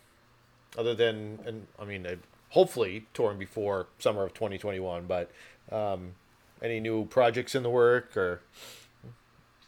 other 0.77 0.93
than, 0.93 1.39
and 1.45 1.67
I 1.79 1.85
mean, 1.85 2.05
hopefully 2.49 3.07
touring 3.13 3.39
before 3.39 3.87
summer 3.97 4.23
of 4.23 4.33
2021, 4.33 5.05
but 5.05 5.31
um, 5.71 6.13
any 6.61 6.79
new 6.79 7.05
projects 7.05 7.55
in 7.55 7.63
the 7.63 7.69
work 7.69 8.15
or? 8.15 8.41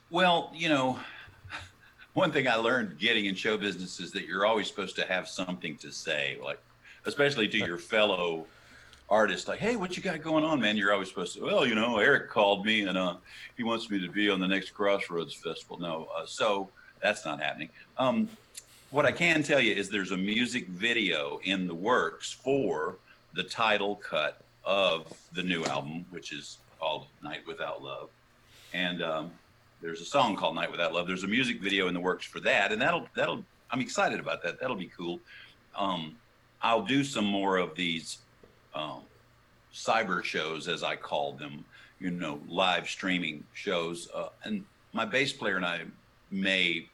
Well, 0.09 0.51
you 0.55 0.69
know, 0.69 0.99
one 2.13 2.31
thing 2.31 2.47
I 2.47 2.55
learned 2.55 2.97
getting 2.97 3.25
in 3.25 3.35
show 3.35 3.57
business 3.57 3.99
is 3.99 4.11
that 4.11 4.25
you're 4.25 4.45
always 4.45 4.67
supposed 4.67 4.95
to 4.97 5.05
have 5.05 5.27
something 5.27 5.77
to 5.77 5.91
say, 5.91 6.37
like, 6.43 6.59
especially 7.05 7.47
to 7.47 7.57
your 7.57 7.77
fellow 7.77 8.45
artist 9.09 9.47
like 9.47 9.57
hey 9.57 9.75
what 9.75 9.97
you 9.97 10.03
got 10.03 10.21
going 10.21 10.43
on 10.43 10.61
man? 10.61 10.77
You're 10.77 10.93
always 10.93 11.09
supposed 11.09 11.33
to 11.35 11.43
well 11.43 11.65
you 11.65 11.73
know 11.73 11.97
eric 11.97 12.29
called 12.29 12.65
me 12.65 12.81
and 12.81 12.97
uh, 12.97 13.15
he 13.57 13.63
wants 13.63 13.89
me 13.89 13.99
to 13.99 14.07
be 14.07 14.29
on 14.29 14.39
the 14.39 14.47
next 14.47 14.71
crossroads 14.71 15.33
festival. 15.33 15.79
No 15.79 16.07
uh, 16.15 16.25
so 16.25 16.69
that's 17.01 17.25
not 17.25 17.41
happening. 17.41 17.69
Um, 17.97 18.29
what 18.91 19.05
i 19.05 19.11
can 19.11 19.41
tell 19.43 19.59
you 19.59 19.73
is 19.73 19.89
there's 19.89 20.11
a 20.11 20.17
music 20.17 20.67
video 20.67 21.39
in 21.43 21.67
the 21.67 21.73
works 21.73 22.31
for 22.31 22.97
the 23.33 23.43
title 23.43 23.95
cut 23.95 24.41
of 24.63 25.11
the 25.33 25.41
new 25.41 25.63
album 25.65 26.05
which 26.11 26.31
is 26.31 26.59
called 26.79 27.07
night 27.23 27.45
without 27.47 27.83
love. 27.83 28.09
And 28.73 29.01
um, 29.01 29.31
there's 29.81 30.01
a 30.01 30.05
song 30.05 30.35
called 30.35 30.55
night 30.55 30.71
without 30.71 30.93
love 30.93 31.07
there's 31.07 31.23
a 31.23 31.27
music 31.27 31.61
video 31.61 31.87
in 31.87 31.93
the 31.93 31.99
works 31.99 32.25
for 32.25 32.39
that 32.39 32.71
and 32.71 32.81
that'll 32.81 33.07
that'll 33.15 33.43
i'm 33.71 33.81
excited 33.81 34.19
about 34.19 34.43
that 34.43 34.59
that'll 34.59 34.75
be 34.75 34.91
cool 34.97 35.19
um, 35.77 36.15
i'll 36.61 36.81
do 36.81 37.03
some 37.03 37.25
more 37.25 37.57
of 37.57 37.75
these 37.75 38.19
um, 38.73 39.01
cyber 39.73 40.23
shows, 40.23 40.67
as 40.67 40.83
I 40.83 40.95
call 40.95 41.33
them, 41.33 41.65
you 41.99 42.11
know, 42.11 42.39
live 42.47 42.89
streaming 42.89 43.43
shows. 43.53 44.09
Uh, 44.13 44.29
and 44.43 44.63
my 44.93 45.05
bass 45.05 45.33
player 45.33 45.57
and 45.57 45.65
I 45.65 45.81
may 46.31 46.87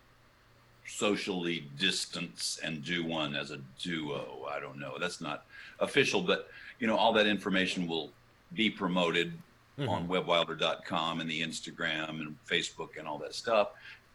socially 0.88 1.68
distance 1.80 2.60
and 2.64 2.84
do 2.84 3.06
one 3.06 3.36
as 3.36 3.52
a 3.52 3.60
duo. 3.82 4.48
I 4.50 4.60
don't 4.60 4.80
know. 4.80 4.98
That's 5.00 5.22
not 5.22 5.46
official, 5.80 6.22
but 6.22 6.50
you 6.80 6.88
know, 6.88 6.96
all 6.96 7.14
that 7.14 7.28
information 7.28 7.88
will 7.88 8.12
be 8.54 8.70
promoted 8.70 9.34
mm-hmm. 9.80 9.90
on 9.90 10.08
webwilder.com 10.08 11.22
and 11.22 11.30
the 11.30 11.42
Instagram 11.42 12.22
and 12.22 12.36
Facebook 12.50 12.98
and 12.98 13.08
all 13.08 13.18
that 13.20 13.36
stuff. 13.36 13.70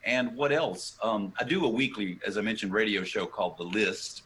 And 0.04 0.34
what 0.34 0.52
else? 0.52 0.96
Um, 1.02 1.32
I 1.38 1.44
do 1.44 1.64
a 1.64 1.68
weekly, 1.68 2.18
as 2.26 2.38
I 2.38 2.40
mentioned, 2.40 2.72
radio 2.72 3.04
show 3.04 3.26
called 3.26 3.58
The 3.58 3.64
List, 3.64 4.22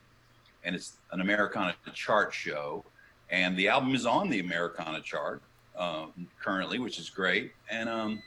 and 0.62 0.74
it's 0.74 0.94
an 1.10 1.20
Americana 1.20 1.74
chart 1.92 2.32
show 2.32 2.84
and 3.30 3.56
the 3.56 3.68
album 3.68 3.94
is 3.94 4.06
on 4.06 4.28
the 4.28 4.40
Americana 4.40 5.00
chart 5.00 5.42
uh, 5.76 6.06
currently, 6.40 6.78
which 6.78 6.98
is 6.98 7.10
great. 7.10 7.52
And 7.70 7.88
um, 7.88 8.22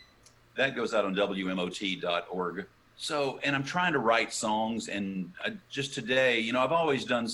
that 0.56 0.76
goes 0.76 0.94
out 0.94 1.06
on 1.06 1.16
WMOT.org. 1.16 2.66
So, 2.98 3.40
and 3.44 3.56
I'm 3.56 3.64
trying 3.64 3.94
to 3.94 4.00
write 4.00 4.34
songs, 4.34 4.90
and 4.90 5.32
I, 5.46 5.54
just 5.70 5.94
today, 5.94 6.40
you 6.40 6.52
know, 6.52 6.62
I've 6.62 6.72
always 6.72 7.06
done 7.06 7.30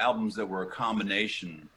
albums 0.00 0.36
that 0.36 0.46
were 0.46 0.62
a 0.62 0.66
combination 0.66 1.68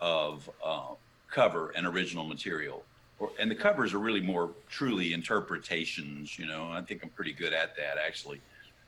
of 0.00 0.48
uh, 0.62 0.94
cover 1.30 1.72
and 1.74 1.86
original 1.86 2.24
material. 2.24 2.84
Or, 3.20 3.30
and 3.38 3.50
the 3.50 3.54
covers 3.54 3.94
are 3.94 3.98
really 3.98 4.20
more 4.20 4.50
truly 4.68 5.12
interpretations, 5.12 6.38
you 6.38 6.46
know. 6.46 6.70
I 6.72 6.80
think 6.80 7.04
I'm 7.04 7.10
pretty 7.10 7.32
good 7.32 7.52
at 7.52 7.76
that, 7.76 7.98
actually. 8.04 8.40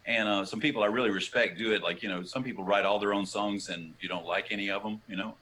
And 0.07 0.29
uh, 0.29 0.45
some 0.45 0.59
people 0.59 0.83
I 0.83 0.87
really 0.87 1.11
respect 1.11 1.59
do 1.59 1.73
it. 1.73 1.83
Like, 1.83 2.03
you 2.03 2.09
know, 2.09 2.25
some 2.25 2.43
people 2.43 2.65
write 2.65 2.85
all 2.85 2.99
their 2.99 3.15
own 3.15 3.27
songs 3.27 3.69
and 3.69 3.93
you 4.01 4.09
don't 4.09 4.27
like 4.27 4.49
any 4.51 4.71
of 4.71 4.83
them, 4.83 5.01
you 5.07 5.17
know. 5.17 5.35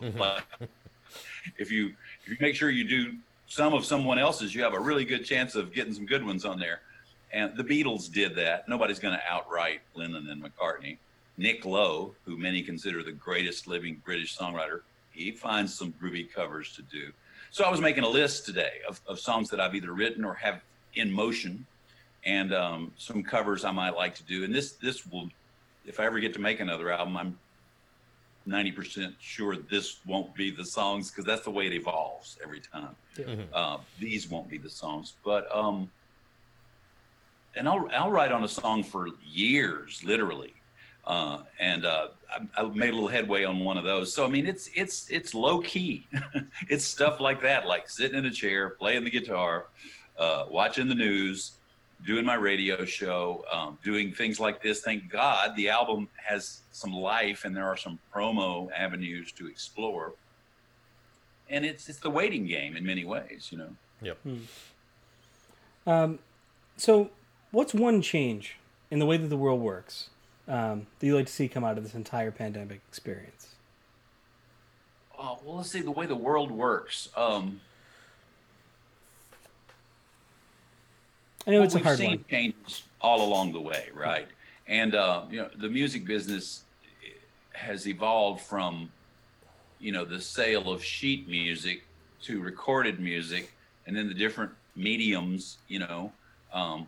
Mm-hmm. 0.00 0.18
But 0.18 0.44
if 1.58 1.72
you 1.72 1.94
if 2.22 2.28
you 2.28 2.36
make 2.40 2.54
sure 2.54 2.70
you 2.70 2.84
do 2.84 3.14
some 3.46 3.74
of 3.74 3.84
someone 3.84 4.18
else's, 4.18 4.54
you 4.54 4.62
have 4.62 4.74
a 4.74 4.80
really 4.80 5.04
good 5.04 5.24
chance 5.24 5.54
of 5.54 5.72
getting 5.72 5.94
some 5.94 6.06
good 6.06 6.24
ones 6.24 6.44
on 6.44 6.58
there. 6.58 6.80
And 7.32 7.56
the 7.56 7.64
Beatles 7.64 8.12
did 8.12 8.36
that. 8.36 8.68
Nobody's 8.68 9.00
going 9.00 9.14
to 9.14 9.22
outright 9.28 9.80
Lennon 9.94 10.28
and 10.30 10.42
McCartney. 10.42 10.98
Nick 11.36 11.64
Lowe, 11.64 12.14
who 12.24 12.36
many 12.36 12.62
consider 12.62 13.02
the 13.02 13.12
greatest 13.12 13.66
living 13.66 14.00
British 14.04 14.36
songwriter, 14.36 14.80
he 15.10 15.32
finds 15.32 15.74
some 15.74 15.92
groovy 16.00 16.32
covers 16.32 16.74
to 16.76 16.82
do. 16.82 17.12
So 17.54 17.62
I 17.62 17.70
was 17.70 17.80
making 17.80 18.02
a 18.02 18.08
list 18.08 18.46
today 18.46 18.80
of, 18.88 19.00
of 19.06 19.20
songs 19.20 19.48
that 19.50 19.60
I've 19.60 19.76
either 19.76 19.92
written 19.92 20.24
or 20.24 20.34
have 20.34 20.60
in 20.96 21.12
motion, 21.12 21.64
and 22.24 22.52
um, 22.52 22.90
some 22.98 23.22
covers 23.22 23.64
I 23.64 23.70
might 23.70 23.94
like 23.94 24.12
to 24.16 24.24
do. 24.24 24.42
And 24.42 24.52
this 24.52 24.72
this 24.72 25.06
will, 25.06 25.30
if 25.86 26.00
I 26.00 26.06
ever 26.06 26.18
get 26.18 26.34
to 26.34 26.40
make 26.40 26.58
another 26.58 26.90
album, 26.90 27.16
I'm 27.16 27.38
90% 28.48 29.14
sure 29.20 29.54
this 29.54 30.00
won't 30.04 30.34
be 30.34 30.50
the 30.50 30.64
songs 30.64 31.12
because 31.12 31.24
that's 31.26 31.44
the 31.44 31.52
way 31.52 31.68
it 31.68 31.72
evolves 31.74 32.38
every 32.42 32.58
time. 32.58 32.96
Mm-hmm. 33.16 33.42
Uh, 33.52 33.76
these 34.00 34.28
won't 34.28 34.50
be 34.50 34.58
the 34.58 34.68
songs, 34.68 35.12
but 35.24 35.46
um, 35.54 35.88
and 37.54 37.68
I'll 37.68 37.88
I'll 37.92 38.10
write 38.10 38.32
on 38.32 38.42
a 38.42 38.48
song 38.48 38.82
for 38.82 39.06
years, 39.24 40.02
literally, 40.02 40.54
uh, 41.06 41.38
and 41.60 41.84
uh, 41.84 42.08
I, 42.30 42.62
I, 42.62 42.66
made 42.68 42.90
a 42.90 42.94
little 42.94 43.08
headway 43.08 43.44
on 43.44 43.60
one 43.60 43.76
of 43.76 43.84
those. 43.84 44.12
So 44.12 44.24
I 44.24 44.28
mean, 44.28 44.46
it's 44.46 44.70
it's 44.74 45.10
it's 45.10 45.34
low 45.34 45.60
key. 45.60 46.06
it's 46.68 46.84
stuff 46.84 47.20
like 47.20 47.42
that, 47.42 47.66
like 47.66 47.88
sitting 47.88 48.16
in 48.16 48.24
a 48.24 48.30
chair, 48.30 48.70
playing 48.70 49.04
the 49.04 49.10
guitar, 49.10 49.66
uh, 50.18 50.46
watching 50.48 50.88
the 50.88 50.94
news, 50.94 51.52
doing 52.06 52.24
my 52.24 52.34
radio 52.34 52.84
show, 52.84 53.44
um, 53.52 53.78
doing 53.84 54.12
things 54.12 54.40
like 54.40 54.62
this. 54.62 54.80
Thank 54.80 55.10
God 55.10 55.54
the 55.56 55.68
album 55.68 56.08
has 56.16 56.60
some 56.72 56.92
life 56.92 57.44
and 57.44 57.54
there 57.54 57.66
are 57.66 57.76
some 57.76 57.98
promo 58.14 58.70
avenues 58.72 59.30
to 59.32 59.46
explore. 59.46 60.14
And 61.50 61.66
it's 61.66 61.90
it's 61.90 61.98
the 61.98 62.10
waiting 62.10 62.46
game 62.46 62.76
in 62.76 62.86
many 62.86 63.04
ways, 63.04 63.48
you 63.50 63.58
know. 63.58 63.70
Yep. 64.00 64.18
Hmm. 64.22 65.90
Um, 65.90 66.18
so, 66.78 67.10
what's 67.50 67.74
one 67.74 68.00
change 68.00 68.56
in 68.90 68.98
the 68.98 69.06
way 69.06 69.18
that 69.18 69.28
the 69.28 69.36
world 69.36 69.60
works 69.60 70.08
um, 70.48 70.86
that 70.98 71.06
you 71.06 71.14
like 71.16 71.26
to 71.26 71.32
see 71.32 71.48
come 71.48 71.64
out 71.64 71.78
of 71.78 71.84
this 71.84 71.94
entire 71.94 72.30
pandemic 72.30 72.80
experience? 72.88 73.48
Oh, 75.18 75.38
well, 75.44 75.56
let's 75.56 75.70
see 75.70 75.80
the 75.80 75.90
way 75.90 76.06
the 76.06 76.16
world 76.16 76.50
works. 76.50 77.08
Um, 77.16 77.60
I 81.46 81.50
know 81.52 81.62
it's 81.62 81.74
a 81.74 81.78
hard 81.78 81.98
seen 81.98 82.10
one. 82.10 82.24
changes 82.30 82.82
all 83.00 83.22
along 83.26 83.52
the 83.52 83.60
way, 83.60 83.88
right? 83.94 84.26
And 84.66 84.94
uh, 84.94 85.24
you 85.30 85.40
know, 85.40 85.50
the 85.56 85.68
music 85.68 86.04
business 86.04 86.62
has 87.52 87.86
evolved 87.86 88.40
from, 88.40 88.90
you 89.78 89.92
know, 89.92 90.04
the 90.04 90.20
sale 90.20 90.70
of 90.70 90.82
sheet 90.82 91.28
music 91.28 91.84
to 92.22 92.40
recorded 92.40 92.98
music, 92.98 93.52
and 93.86 93.94
then 93.94 94.08
the 94.08 94.14
different 94.14 94.52
mediums. 94.74 95.58
You 95.68 95.80
know, 95.80 96.12
um, 96.52 96.86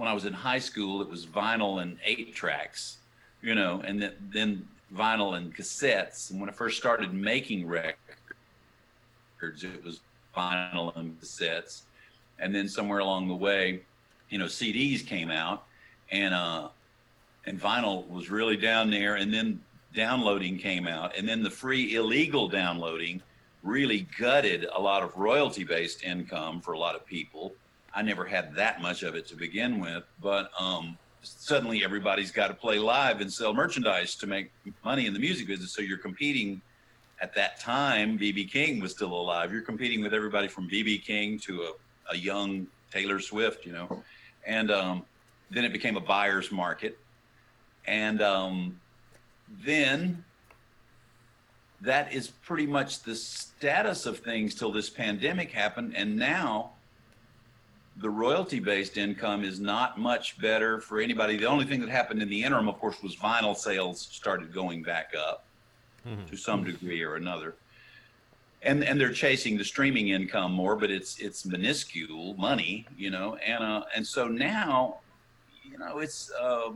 when 0.00 0.08
I 0.08 0.14
was 0.14 0.24
in 0.24 0.32
high 0.32 0.58
school, 0.58 1.02
it 1.02 1.08
was 1.08 1.26
vinyl 1.26 1.82
and 1.82 1.98
eight 2.04 2.34
tracks. 2.34 2.96
You 3.42 3.54
know, 3.54 3.82
and 3.86 4.02
then 4.02 4.12
then 4.32 4.68
vinyl 4.94 5.36
and 5.36 5.54
cassettes. 5.54 6.30
And 6.30 6.40
when 6.40 6.50
I 6.50 6.52
first 6.52 6.76
started 6.76 7.14
making 7.14 7.66
records, 7.66 7.94
it 9.62 9.84
was 9.84 10.00
vinyl 10.36 10.94
and 10.96 11.18
cassettes 11.20 11.82
and 12.40 12.54
then 12.54 12.68
somewhere 12.68 12.98
along 12.98 13.28
the 13.28 13.34
way, 13.34 13.82
you 14.30 14.38
know, 14.38 14.46
CDs 14.46 15.06
came 15.06 15.30
out, 15.30 15.64
and 16.10 16.34
uh, 16.34 16.68
and 17.46 17.60
vinyl 17.60 18.08
was 18.08 18.30
really 18.30 18.56
down 18.56 18.90
there, 18.90 19.16
and 19.16 19.32
then 19.32 19.60
downloading 19.94 20.58
came 20.58 20.86
out, 20.86 21.16
and 21.16 21.28
then 21.28 21.42
the 21.42 21.50
free 21.50 21.94
illegal 21.94 22.48
downloading 22.48 23.22
really 23.62 24.06
gutted 24.18 24.66
a 24.74 24.80
lot 24.80 25.02
of 25.02 25.14
royalty 25.16 25.64
based 25.64 26.02
income 26.02 26.60
for 26.60 26.72
a 26.72 26.78
lot 26.78 26.94
of 26.96 27.04
people. 27.06 27.52
I 27.94 28.02
never 28.02 28.24
had 28.24 28.54
that 28.54 28.80
much 28.80 29.02
of 29.02 29.14
it 29.14 29.26
to 29.28 29.36
begin 29.36 29.80
with, 29.80 30.04
but 30.22 30.50
um, 30.58 30.96
suddenly 31.22 31.84
everybody's 31.84 32.30
got 32.30 32.48
to 32.48 32.54
play 32.54 32.78
live 32.78 33.20
and 33.20 33.32
sell 33.32 33.52
merchandise 33.52 34.14
to 34.16 34.26
make 34.26 34.52
money 34.84 35.06
in 35.06 35.12
the 35.12 35.18
music 35.18 35.46
business. 35.46 35.72
So 35.72 35.82
you're 35.82 35.98
competing 35.98 36.60
at 37.20 37.34
that 37.34 37.60
time. 37.60 38.18
BB 38.18 38.50
King 38.50 38.80
was 38.80 38.92
still 38.92 39.12
alive. 39.12 39.52
You're 39.52 39.62
competing 39.62 40.02
with 40.02 40.14
everybody 40.14 40.48
from 40.48 40.68
BB 40.68 41.04
King 41.04 41.38
to 41.40 41.62
a, 41.62 42.12
a 42.12 42.16
young 42.16 42.66
Taylor 42.90 43.20
Swift, 43.20 43.66
you 43.66 43.72
know, 43.72 44.02
and 44.46 44.70
um, 44.70 45.04
then 45.50 45.64
it 45.64 45.72
became 45.72 45.96
a 45.96 46.00
buyer's 46.00 46.50
market, 46.50 46.98
and 47.86 48.20
um, 48.22 48.80
then 49.64 50.24
that 51.80 52.12
is 52.12 52.28
pretty 52.28 52.66
much 52.66 53.02
the 53.02 53.14
status 53.14 54.06
of 54.06 54.18
things 54.18 54.54
till 54.54 54.72
this 54.72 54.90
pandemic 54.90 55.50
happened, 55.52 55.94
and 55.96 56.16
now 56.16 56.72
the 57.96 58.10
royalty 58.10 58.60
based 58.60 58.96
income 58.96 59.44
is 59.44 59.60
not 59.60 59.98
much 59.98 60.38
better 60.40 60.80
for 60.80 61.00
anybody. 61.00 61.36
The 61.36 61.46
only 61.46 61.64
thing 61.64 61.80
that 61.80 61.90
happened 61.90 62.22
in 62.22 62.28
the 62.28 62.42
interim, 62.42 62.68
of 62.68 62.78
course, 62.78 63.02
was 63.02 63.16
vinyl 63.16 63.56
sales 63.56 64.00
started 64.00 64.52
going 64.52 64.82
back 64.82 65.12
up 65.18 65.44
mm-hmm. 66.06 66.24
to 66.24 66.36
some 66.36 66.64
degree 66.64 67.02
or 67.02 67.16
another. 67.16 67.54
And, 68.62 68.84
and 68.84 69.00
they're 69.00 69.12
chasing 69.12 69.56
the 69.56 69.64
streaming 69.64 70.08
income 70.08 70.52
more, 70.52 70.76
but 70.76 70.90
it's 70.90 71.18
it's 71.18 71.46
minuscule 71.46 72.34
money, 72.34 72.86
you 72.96 73.10
know, 73.10 73.36
and 73.36 73.64
uh, 73.64 73.84
and 73.96 74.06
so 74.06 74.28
now, 74.28 74.98
you 75.64 75.78
know, 75.78 75.98
it's 75.98 76.30
uh, 76.38 76.70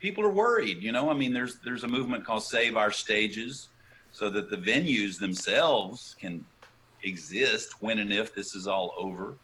people 0.00 0.22
are 0.22 0.30
worried, 0.30 0.82
you 0.82 0.92
know. 0.92 1.08
I 1.10 1.14
mean, 1.14 1.32
there's 1.32 1.56
there's 1.60 1.84
a 1.84 1.88
movement 1.88 2.26
called 2.26 2.42
Save 2.42 2.76
Our 2.76 2.90
Stages, 2.90 3.68
so 4.12 4.28
that 4.28 4.50
the 4.50 4.56
venues 4.58 5.18
themselves 5.18 6.14
can 6.20 6.44
exist 7.02 7.80
when 7.80 8.00
and 8.00 8.12
if 8.12 8.34
this 8.34 8.54
is 8.54 8.66
all 8.66 8.92
over 8.98 9.34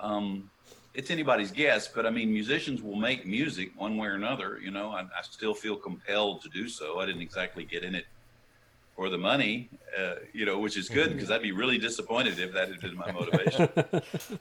um, 0.00 0.50
it's 0.94 1.10
anybody's 1.10 1.50
guess, 1.50 1.86
but 1.88 2.06
I 2.06 2.10
mean, 2.10 2.32
musicians 2.32 2.82
will 2.82 2.96
make 2.96 3.26
music 3.26 3.70
one 3.76 3.96
way 3.96 4.08
or 4.08 4.14
another. 4.14 4.58
You 4.62 4.70
know, 4.70 4.90
I, 4.90 5.02
I 5.02 5.22
still 5.22 5.54
feel 5.54 5.76
compelled 5.76 6.42
to 6.42 6.48
do 6.48 6.68
so. 6.68 6.98
I 6.98 7.06
didn't 7.06 7.22
exactly 7.22 7.64
get 7.64 7.84
in 7.84 7.94
it 7.94 8.06
for 8.96 9.08
the 9.08 9.18
money, 9.18 9.68
uh, 9.98 10.16
you 10.32 10.44
know, 10.44 10.58
which 10.58 10.76
is 10.76 10.88
good 10.88 11.08
mm-hmm. 11.08 11.16
because 11.16 11.30
I'd 11.30 11.42
be 11.42 11.52
really 11.52 11.78
disappointed 11.78 12.38
if 12.38 12.52
that 12.52 12.68
had 12.68 12.80
been 12.80 12.96
my 12.96 13.10
motivation. 13.12 13.68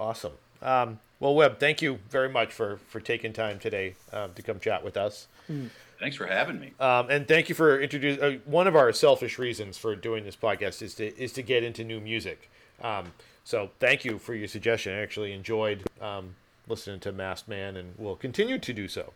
awesome. 0.00 0.32
Um, 0.60 0.98
well, 1.20 1.34
Webb, 1.34 1.58
thank 1.58 1.80
you 1.80 2.00
very 2.10 2.28
much 2.28 2.52
for 2.52 2.78
for 2.88 3.00
taking 3.00 3.32
time 3.32 3.58
today 3.58 3.94
uh, 4.12 4.28
to 4.34 4.42
come 4.42 4.58
chat 4.58 4.84
with 4.84 4.96
us. 4.96 5.28
Mm. 5.50 5.70
Thanks 6.00 6.16
for 6.16 6.26
having 6.26 6.58
me. 6.58 6.72
Um, 6.80 7.08
and 7.10 7.28
thank 7.28 7.48
you 7.48 7.54
for 7.54 7.80
introducing. 7.80 8.22
Uh, 8.22 8.38
one 8.44 8.66
of 8.66 8.74
our 8.74 8.92
selfish 8.92 9.38
reasons 9.38 9.78
for 9.78 9.94
doing 9.94 10.24
this 10.24 10.34
podcast 10.34 10.82
is 10.82 10.94
to 10.96 11.16
is 11.16 11.32
to 11.34 11.42
get 11.42 11.62
into 11.62 11.84
new 11.84 12.00
music. 12.00 12.50
Um, 12.82 13.12
so 13.44 13.70
thank 13.78 14.04
you 14.04 14.18
for 14.18 14.34
your 14.34 14.48
suggestion. 14.48 14.94
I 14.94 15.02
actually 15.02 15.32
enjoyed 15.32 15.84
um, 16.00 16.36
listening 16.68 17.00
to 17.00 17.12
Masked 17.12 17.48
Man, 17.48 17.76
and 17.76 17.98
will 17.98 18.16
continue 18.16 18.58
to 18.58 18.72
do 18.72 18.88
so. 18.88 19.12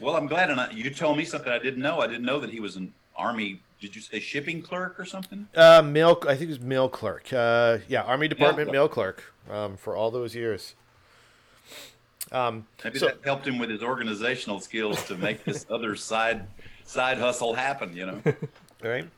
Well, 0.00 0.16
I'm 0.16 0.26
glad, 0.26 0.50
and 0.50 0.60
I, 0.60 0.70
you 0.70 0.90
told 0.90 1.16
me 1.16 1.24
something 1.24 1.52
I 1.52 1.58
didn't 1.58 1.82
know. 1.82 2.00
I 2.00 2.06
didn't 2.06 2.24
know 2.24 2.40
that 2.40 2.50
he 2.50 2.60
was 2.60 2.76
an 2.76 2.92
army. 3.16 3.60
Did 3.80 3.94
you 3.96 4.02
say 4.02 4.20
shipping 4.20 4.62
clerk 4.62 4.98
or 4.98 5.04
something? 5.04 5.48
Uh, 5.54 5.82
mail. 5.82 6.18
I 6.22 6.36
think 6.36 6.42
it 6.42 6.48
was 6.48 6.60
mail 6.60 6.88
clerk. 6.88 7.32
Uh, 7.32 7.78
yeah, 7.88 8.02
Army 8.02 8.28
Department 8.28 8.68
mail, 8.68 8.82
mail 8.82 8.88
clerk 8.88 9.32
um, 9.50 9.76
for 9.76 9.96
all 9.96 10.10
those 10.10 10.34
years. 10.34 10.74
Um, 12.30 12.66
Maybe 12.82 12.98
so, 12.98 13.06
that 13.06 13.18
helped 13.24 13.46
him 13.46 13.58
with 13.58 13.70
his 13.70 13.82
organizational 13.82 14.60
skills 14.60 15.04
to 15.04 15.16
make 15.16 15.44
this 15.44 15.66
other 15.70 15.96
side 15.96 16.46
side 16.84 17.18
hustle 17.18 17.54
happen. 17.54 17.96
You 17.96 18.06
know. 18.06 18.22
Right. 18.82 19.08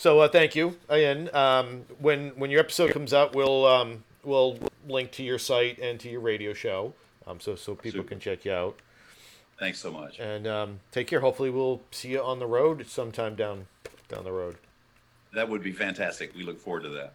So 0.00 0.20
uh, 0.20 0.28
thank 0.28 0.56
you 0.56 0.78
again. 0.88 1.28
Um, 1.34 1.84
when 1.98 2.30
when 2.30 2.50
your 2.50 2.60
episode 2.60 2.90
comes 2.92 3.12
out, 3.12 3.34
we'll 3.34 3.66
um, 3.66 4.02
we'll 4.24 4.58
link 4.88 5.10
to 5.10 5.22
your 5.22 5.38
site 5.38 5.78
and 5.78 6.00
to 6.00 6.08
your 6.08 6.20
radio 6.20 6.54
show, 6.54 6.94
um, 7.26 7.38
so 7.38 7.54
so 7.54 7.74
people 7.74 7.98
Super. 7.98 8.08
can 8.08 8.18
check 8.18 8.46
you 8.46 8.52
out. 8.52 8.78
Thanks 9.58 9.78
so 9.78 9.92
much. 9.92 10.18
And 10.18 10.46
um, 10.46 10.80
take 10.90 11.06
care. 11.06 11.20
Hopefully, 11.20 11.50
we'll 11.50 11.82
see 11.90 12.12
you 12.12 12.22
on 12.22 12.38
the 12.38 12.46
road 12.46 12.86
sometime 12.86 13.34
down 13.34 13.66
down 14.08 14.24
the 14.24 14.32
road. 14.32 14.56
That 15.34 15.50
would 15.50 15.62
be 15.62 15.72
fantastic. 15.72 16.34
We 16.34 16.44
look 16.44 16.58
forward 16.58 16.84
to 16.84 16.88
that. 16.88 17.12